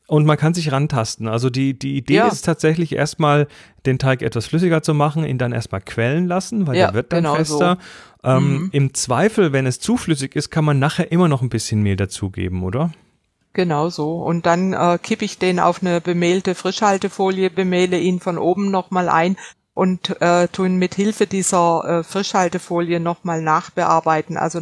Und 0.06 0.26
man 0.26 0.36
kann 0.36 0.52
sich 0.52 0.70
rantasten. 0.70 1.28
Also 1.28 1.48
die, 1.48 1.78
die 1.78 1.96
Idee 1.96 2.16
Ja. 2.16 2.28
ist 2.28 2.42
tatsächlich 2.44 2.94
erstmal 2.94 3.46
den 3.86 3.98
Teig 3.98 4.20
etwas 4.20 4.46
flüssiger 4.46 4.82
zu 4.82 4.92
machen, 4.92 5.24
ihn 5.24 5.38
dann 5.38 5.52
erstmal 5.52 5.80
quellen 5.80 6.26
lassen, 6.26 6.66
weil 6.66 6.76
Ja, 6.76 6.86
der 6.88 6.94
wird 6.94 7.12
dann 7.12 7.22
genau 7.24 7.36
fester. 7.36 7.78
Ähm, 8.22 8.54
Mhm. 8.54 8.68
Im 8.72 8.94
Zweifel, 8.94 9.52
wenn 9.52 9.66
es 9.66 9.80
zu 9.80 9.96
flüssig 9.96 10.36
ist, 10.36 10.50
kann 10.50 10.64
man 10.64 10.78
nachher 10.78 11.10
immer 11.10 11.28
noch 11.28 11.40
ein 11.42 11.48
bisschen 11.48 11.82
Mehl 11.82 11.96
dazugeben, 11.96 12.62
oder? 12.62 12.90
Genau 13.54 13.88
so. 13.88 14.16
Und 14.22 14.46
dann 14.46 14.72
äh, 14.74 14.98
kippe 15.02 15.24
ich 15.24 15.38
den 15.38 15.58
auf 15.60 15.80
eine 15.80 16.00
bemehlte 16.00 16.54
Frischhaltefolie, 16.54 17.48
bemehle 17.50 17.98
ihn 17.98 18.20
von 18.20 18.36
oben 18.36 18.70
nochmal 18.70 19.08
ein 19.08 19.36
und 19.74 20.20
äh, 20.20 20.48
tun 20.48 20.76
mit 20.76 20.94
Hilfe 20.96 21.26
dieser 21.26 22.00
äh, 22.00 22.02
Frischhaltefolie 22.04 23.00
nochmal 23.00 23.40
nachbearbeiten, 23.42 24.36
also 24.36 24.60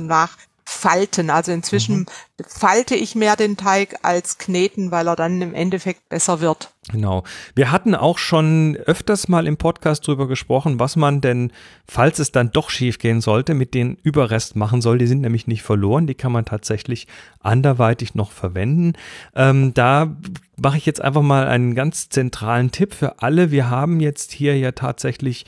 nachfalten. 0.64 1.30
Also 1.30 1.52
inzwischen 1.52 2.06
falte 2.46 2.94
ich 2.94 3.14
mehr 3.14 3.36
den 3.36 3.56
Teig 3.56 3.96
als 4.02 4.38
kneten, 4.38 4.90
weil 4.90 5.06
er 5.06 5.16
dann 5.16 5.40
im 5.40 5.54
Endeffekt 5.54 6.08
besser 6.08 6.40
wird. 6.40 6.70
Genau. 6.90 7.22
Wir 7.54 7.70
hatten 7.70 7.94
auch 7.94 8.18
schon 8.18 8.76
öfters 8.76 9.28
mal 9.28 9.46
im 9.46 9.56
Podcast 9.56 10.06
drüber 10.06 10.26
gesprochen, 10.26 10.80
was 10.80 10.96
man 10.96 11.20
denn, 11.20 11.52
falls 11.86 12.18
es 12.18 12.32
dann 12.32 12.50
doch 12.50 12.70
schief 12.70 12.98
gehen 12.98 13.20
sollte, 13.20 13.54
mit 13.54 13.74
den 13.74 13.96
Überrest 14.02 14.56
machen 14.56 14.82
soll. 14.82 14.98
Die 14.98 15.06
sind 15.06 15.20
nämlich 15.20 15.46
nicht 15.46 15.62
verloren, 15.62 16.08
die 16.08 16.14
kann 16.16 16.32
man 16.32 16.44
tatsächlich 16.44 17.06
anderweitig 17.40 18.14
noch 18.14 18.32
verwenden. 18.32 18.94
Ähm, 19.36 19.74
da 19.74 20.16
mache 20.56 20.78
ich 20.78 20.86
jetzt 20.86 21.00
einfach 21.00 21.22
mal 21.22 21.46
einen 21.46 21.74
ganz 21.76 22.08
zentralen 22.08 22.72
Tipp 22.72 22.94
für 22.94 23.22
alle. 23.22 23.52
Wir 23.52 23.70
haben 23.70 24.00
jetzt 24.00 24.32
hier 24.32 24.58
ja 24.58 24.72
tatsächlich 24.72 25.46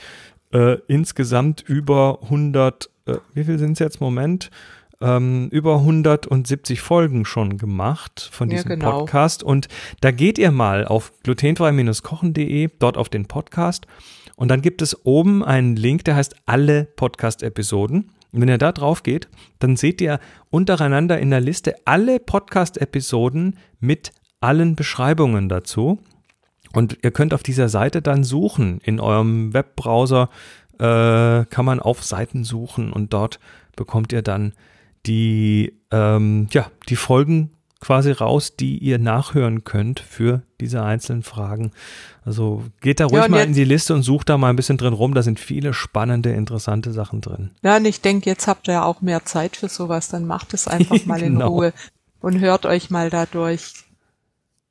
äh, 0.53 0.79
insgesamt 0.87 1.62
über 1.66 2.20
100, 2.22 2.90
äh, 3.07 3.16
wie 3.33 3.42
viel 3.42 3.59
sind 3.59 3.72
es 3.72 3.81
jetzt? 3.81 4.00
Moment. 4.00 4.50
Ähm, 5.05 5.49
über 5.51 5.77
170 5.77 6.81
Folgen 6.81 7.25
schon 7.25 7.59
gemacht 7.59 8.29
von 8.33 8.49
Ja, 8.51 8.57
diesem 8.57 8.71
genau. 8.71 9.01
Podcast. 9.01 9.43
Und 9.43 9.69
da 10.01 10.11
geht 10.11 10.38
ihr 10.38 10.51
mal 10.51 10.87
auf 10.87 11.12
glutenfrei-kochen.de, 11.23 12.71
dort 12.79 12.97
auf 12.97 13.09
den 13.09 13.27
Podcast. 13.27 13.87
Und 14.37 14.49
dann 14.49 14.62
gibt 14.62 14.83
es 14.83 15.05
oben 15.05 15.45
einen 15.45 15.77
Link, 15.77 16.05
der 16.05 16.17
heißt 16.17 16.37
alle 16.47 16.85
Podcast-Episoden. 16.85 18.11
Und 18.33 18.40
wenn 18.40 18.49
ihr 18.49 18.59
da 18.59 18.73
drauf 18.73 19.03
geht, 19.03 19.29
dann 19.59 19.77
seht 19.77 20.01
ihr 20.01 20.19
untereinander 20.51 21.19
in 21.19 21.31
der 21.31 21.40
Liste 21.40 21.77
alle 21.85 22.19
Podcast-Episoden 22.19 23.59
mit 23.79 24.12
allen 24.40 24.75
Beschreibungen 24.75 25.49
dazu. 25.49 26.01
Und 26.73 26.99
ihr 27.03 27.12
könnt 27.12 27.33
auf 27.33 27.43
dieser 27.45 27.69
Seite 27.69 28.03
dann 28.03 28.25
suchen. 28.25 28.81
In 28.83 28.99
eurem 28.99 29.55
Webbrowser 29.55 30.31
äh, 30.79 31.45
kann 31.45 31.64
man 31.64 31.79
auf 31.79 32.03
Seiten 32.03 32.43
suchen 32.43 32.93
und 32.93 33.12
dort 33.12 33.38
bekommt 33.77 34.12
ihr 34.12 34.23
dann 34.23 34.55
die, 35.07 35.75
ähm, 35.90 36.49
ja, 36.51 36.71
die 36.88 36.97
Folgen 36.97 37.51
quasi 37.81 38.12
raus, 38.12 38.57
die 38.57 38.79
ihr 38.79 38.99
nachhören 38.99 39.62
könnt 39.64 40.01
für 40.01 40.43
diese 40.59 40.83
einzelnen 40.83 41.23
Fragen. 41.23 41.73
Also 42.25 42.64
geht 42.81 42.99
da 42.99 43.05
ruhig 43.05 43.23
Ja, 43.25 43.29
mal 43.29 43.38
jetzt- 43.40 43.49
in 43.49 43.53
die 43.55 43.64
Liste 43.64 43.93
und 43.95 44.03
sucht 44.03 44.31
da 44.31 44.38
mal 44.38 44.49
ein 44.49 44.57
bisschen 44.57 44.79
drin 44.79 44.95
rum. 44.95 45.12
Da 45.12 45.23
sind 45.23 45.38
viele 45.38 45.75
spannende, 45.75 46.31
interessante 46.33 46.93
Sachen 46.93 47.21
drin. 47.21 47.51
Ja, 47.62 47.77
und 47.77 47.85
ich 47.85 48.01
denke, 48.01 48.31
jetzt 48.31 48.47
habt 48.49 48.69
ihr 48.69 48.75
ja 48.75 48.85
auch 48.85 49.03
mehr 49.03 49.27
Zeit 49.27 49.57
für 49.57 49.69
sowas, 49.69 50.09
dann 50.09 50.25
macht 50.27 50.55
es 50.55 50.67
einfach 50.67 50.97
mal 51.05 51.21
in 51.23 51.35
Genau. 51.35 51.49
Ruhe 51.51 51.73
und 52.21 52.40
hört 52.40 52.64
euch 52.64 52.88
mal 52.88 53.11
da 53.11 53.27
durch. 53.27 53.73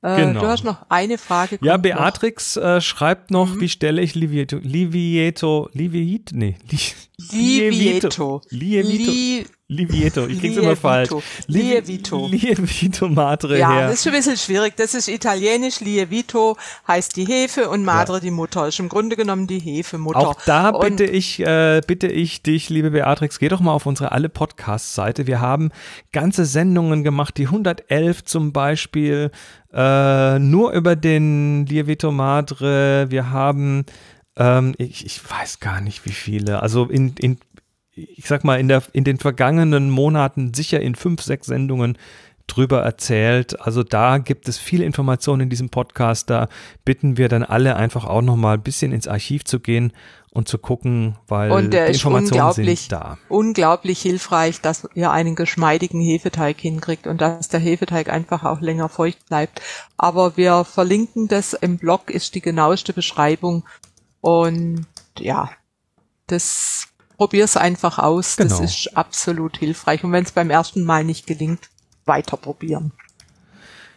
Äh, 0.01 0.15
Genau. 0.17 0.41
Du 0.41 0.47
hast 0.47 0.63
noch 0.65 0.87
eine 0.89 1.17
Frage. 1.19 1.59
Ja. 1.61 1.77
Beatrix 1.77 2.57
äh, 2.57 2.81
schreibt 2.81 3.29
noch, 3.29 3.53
Mhm. 3.55 3.61
wie 3.61 3.69
stelle 3.69 4.01
ich 4.01 4.15
Livieto, 4.15 4.57
Livieto, 4.57 5.69
Liviet, 5.73 6.31
nee, 6.33 6.55
Li, 7.31 7.69
Lievito. 7.69 8.41
Lievito, 8.49 9.11
Li 9.11 9.45
Livieto, 9.69 10.27
ich 10.27 10.39
krieg's 10.39 10.57
immer 10.57 10.75
falsch. 10.75 11.09
Lievito. 11.47 12.27
Lievito 12.27 13.07
Madre 13.07 13.57
ja, 13.57 13.71
her. 13.71 13.87
das 13.87 13.95
ist 13.95 14.03
schon 14.03 14.11
ein 14.11 14.17
bisschen 14.19 14.37
schwierig. 14.37 14.75
Das 14.75 14.93
ist 14.93 15.07
italienisch. 15.07 15.79
Lievito 15.79 16.57
heißt 16.87 17.15
die 17.15 17.25
Hefe 17.25 17.69
und 17.69 17.85
Madre 17.85 18.19
die 18.19 18.29
Mutter. 18.29 18.67
Ist 18.67 18.79
im 18.79 18.89
Grunde 18.89 19.15
genommen 19.15 19.47
die 19.47 19.59
Hefemutter. 19.59 20.19
Auch 20.19 20.35
da 20.45 20.69
Und- 20.69 20.97
bitte 20.97 21.05
ich, 21.05 21.39
äh, 21.39 21.81
bitte 21.87 22.07
ich 22.07 22.43
dich, 22.43 22.69
liebe 22.69 22.91
Beatrix, 22.91 23.39
geh 23.39 23.47
doch 23.47 23.61
mal 23.61 23.71
auf 23.71 23.85
unsere 23.85 24.11
alle 24.11 24.27
Podcast-Seite. 24.27 25.27
Wir 25.27 25.39
haben 25.39 25.71
ganze 26.11 26.43
Sendungen 26.45 27.03
gemacht, 27.03 27.37
die 27.37 27.47
111 27.47 28.25
zum 28.25 28.51
Beispiel, 28.51 29.31
äh, 29.73 30.39
nur 30.39 30.73
über 30.73 30.97
den 30.97 31.65
Lievito 31.65 32.11
Madre. 32.11 33.05
Wir 33.09 33.29
haben, 33.31 33.85
ähm, 34.35 34.75
ich, 34.77 35.05
ich 35.05 35.21
weiß 35.31 35.61
gar 35.61 35.79
nicht 35.79 36.05
wie 36.05 36.11
viele, 36.11 36.61
also 36.61 36.85
in, 36.85 37.15
in 37.17 37.37
ich 37.95 38.25
sag 38.27 38.43
mal, 38.43 38.59
in, 38.59 38.67
der, 38.67 38.83
in 38.93 39.03
den 39.03 39.17
vergangenen 39.17 39.89
Monaten 39.89 40.53
sicher 40.53 40.81
in 40.81 40.95
fünf, 40.95 41.21
sechs 41.21 41.47
Sendungen 41.47 41.97
drüber 42.47 42.81
erzählt. 42.81 43.59
Also 43.61 43.83
da 43.83 44.17
gibt 44.17 44.47
es 44.49 44.57
viel 44.57 44.81
Information 44.81 45.39
in 45.39 45.49
diesem 45.49 45.69
Podcast. 45.69 46.29
Da 46.29 46.49
bitten 46.83 47.17
wir 47.17 47.29
dann 47.29 47.43
alle 47.43 47.75
einfach 47.75 48.05
auch 48.05 48.21
nochmal 48.21 48.57
ein 48.57 48.63
bisschen 48.63 48.91
ins 48.91 49.07
Archiv 49.07 49.45
zu 49.45 49.59
gehen 49.59 49.93
und 50.31 50.47
zu 50.47 50.57
gucken, 50.57 51.15
weil 51.27 51.51
Und 51.51 51.71
der 51.71 51.85
die 51.85 51.91
ist 51.91 51.97
Informationen 51.97 52.41
unglaublich, 52.41 52.79
sind 52.81 52.91
da. 52.91 53.17
unglaublich 53.29 54.01
hilfreich, 54.01 54.61
dass 54.61 54.87
ihr 54.95 55.11
einen 55.11 55.35
geschmeidigen 55.35 56.01
Hefeteig 56.01 56.59
hinkriegt 56.59 57.05
und 57.05 57.21
dass 57.21 57.49
der 57.49 57.59
Hefeteig 57.59 58.09
einfach 58.09 58.43
auch 58.43 58.59
länger 58.59 58.89
feucht 58.89 59.27
bleibt. 59.27 59.61
Aber 59.95 60.35
wir 60.35 60.63
verlinken 60.63 61.27
das 61.27 61.53
im 61.53 61.77
Blog, 61.77 62.09
ist 62.09 62.33
die 62.33 62.41
genaueste 62.41 62.93
Beschreibung. 62.93 63.63
Und 64.21 64.87
ja, 65.19 65.51
das 66.27 66.87
probier's 67.17 67.57
einfach 67.57 67.99
aus. 67.99 68.37
Genau. 68.37 68.49
Das 68.49 68.59
ist 68.59 68.95
absolut 68.97 69.57
hilfreich. 69.57 70.03
Und 70.03 70.11
wenn 70.11 70.23
es 70.23 70.31
beim 70.31 70.49
ersten 70.49 70.83
Mal 70.83 71.03
nicht 71.03 71.27
gelingt, 71.27 71.69
weiter 72.05 72.37
probieren. 72.37 72.91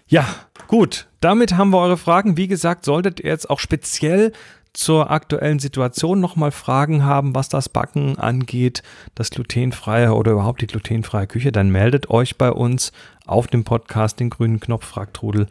Ja, 0.09 0.27
gut. 0.69 1.09
Damit 1.21 1.57
haben 1.57 1.71
wir 1.71 1.79
eure 1.79 1.97
Fragen. 1.97 2.37
Wie 2.37 2.47
gesagt, 2.47 2.85
solltet 2.85 3.21
ihr 3.21 3.31
jetzt 3.31 3.51
auch 3.51 3.59
speziell 3.59 4.33
zur 4.77 5.11
aktuellen 5.11 5.59
Situation 5.59 6.21
nochmal 6.21 6.51
Fragen 6.51 7.03
haben, 7.03 7.35
was 7.35 7.49
das 7.49 7.69
Backen 7.69 8.19
angeht, 8.19 8.83
das 9.15 9.31
glutenfreie 9.31 10.13
oder 10.13 10.33
überhaupt 10.33 10.61
die 10.61 10.67
glutenfreie 10.67 11.27
Küche, 11.27 11.51
dann 11.51 11.71
meldet 11.71 12.11
euch 12.11 12.37
bei 12.37 12.53
uns 12.53 12.93
auf 13.25 13.47
dem 13.47 13.65
Podcast 13.65 14.21
den 14.21 14.29
grünen 14.29 14.61
Knopf 14.61 14.85
Fragtrudel 14.85 15.49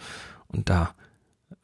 und 0.47 0.69
da 0.69 0.91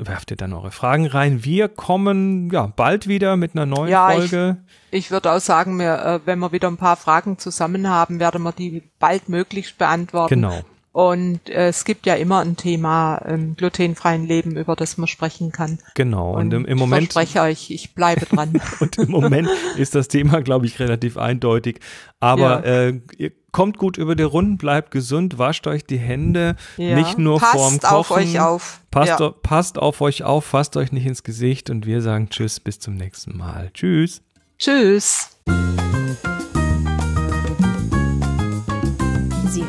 werft 0.08 0.32
ihr 0.32 0.38
dann 0.38 0.54
eure 0.54 0.72
Fragen 0.72 1.06
rein. 1.08 1.44
Wir 1.44 1.68
kommen 1.70 2.50
ja 2.52 2.68
bald 2.68 3.08
wieder 3.08 3.38
mit 3.38 3.56
einer 3.56 3.66
neuen 3.66 3.90
Ja, 3.90 4.12
ich- 4.12 4.30
Folge. 4.30 4.58
Ich 4.92 5.12
würde 5.12 5.32
auch 5.32 5.40
sagen, 5.40 5.78
wir, 5.80 5.94
äh, 6.04 6.20
wenn 6.26 6.40
wir 6.40 6.52
wieder 6.52 6.68
ein 6.68 6.78
paar 6.78 6.98
Fragen 6.98 7.38
zusammen 7.38 7.88
haben, 7.90 8.20
werden 8.20 8.42
wir 8.44 8.52
die 8.52 8.84
baldmöglichst 9.00 9.78
beantworten. 9.78 10.36
Genau. 10.36 10.60
Und 10.94 11.50
äh, 11.50 11.70
es 11.70 11.86
gibt 11.86 12.06
ja 12.06 12.16
immer 12.16 12.40
ein 12.40 12.58
Thema 12.58 13.16
im 13.20 13.56
glutenfreien 13.56 14.26
Leben, 14.26 14.58
über 14.58 14.76
das 14.76 14.98
man 14.98 15.08
sprechen 15.08 15.54
kann. 15.54 15.80
Genau. 15.96 16.36
Und, 16.36 16.54
im, 16.54 16.66
im 16.66 16.74
ich 16.76 16.80
Moment 16.80 17.14
verspreche 17.14 17.42
euch, 17.46 17.72
ich 17.72 17.96
bleibe 17.96 18.26
dran. 18.26 18.62
Und 18.82 18.98
im 18.98 19.10
Moment 19.10 19.48
ist 19.78 19.96
das 19.96 20.10
Thema, 20.10 20.42
glaube 20.42 20.66
ich, 20.66 20.80
relativ 20.80 21.16
eindeutig. 21.16 21.80
Aber 22.20 22.66
äh, 22.66 23.00
ihr 23.18 23.32
kommt 23.54 23.78
gut 23.78 23.98
über 23.98 24.16
die 24.16 24.24
Runden, 24.24 24.58
bleibt 24.58 24.92
gesund, 24.92 25.38
wascht 25.38 25.66
euch 25.68 25.86
die 25.86 25.98
Hände, 25.98 26.58
Ja. 26.76 26.96
nicht 26.96 27.18
nur 27.18 27.40
Passt 27.40 27.54
vorm 27.54 27.80
Kochen. 27.80 27.96
auf 27.96 28.12
euch 28.12 28.40
auf. 28.42 28.82
Passt, 28.92 29.20
Ja. 29.20 29.30
passt 29.44 29.78
auf 29.78 30.02
euch 30.02 30.24
auf, 30.24 30.44
fasst 30.44 30.76
euch 30.76 30.92
nicht 30.92 31.06
ins 31.06 31.24
Gesicht 31.24 31.70
und 31.70 31.86
wir 31.86 32.02
sagen 32.02 32.30
Tschüss, 32.30 32.60
bis 32.60 32.80
zum 32.80 32.96
nächsten 32.96 33.38
Mal. 33.38 33.72
Tschüss. 33.74 34.22
Tschüss. 34.58 35.30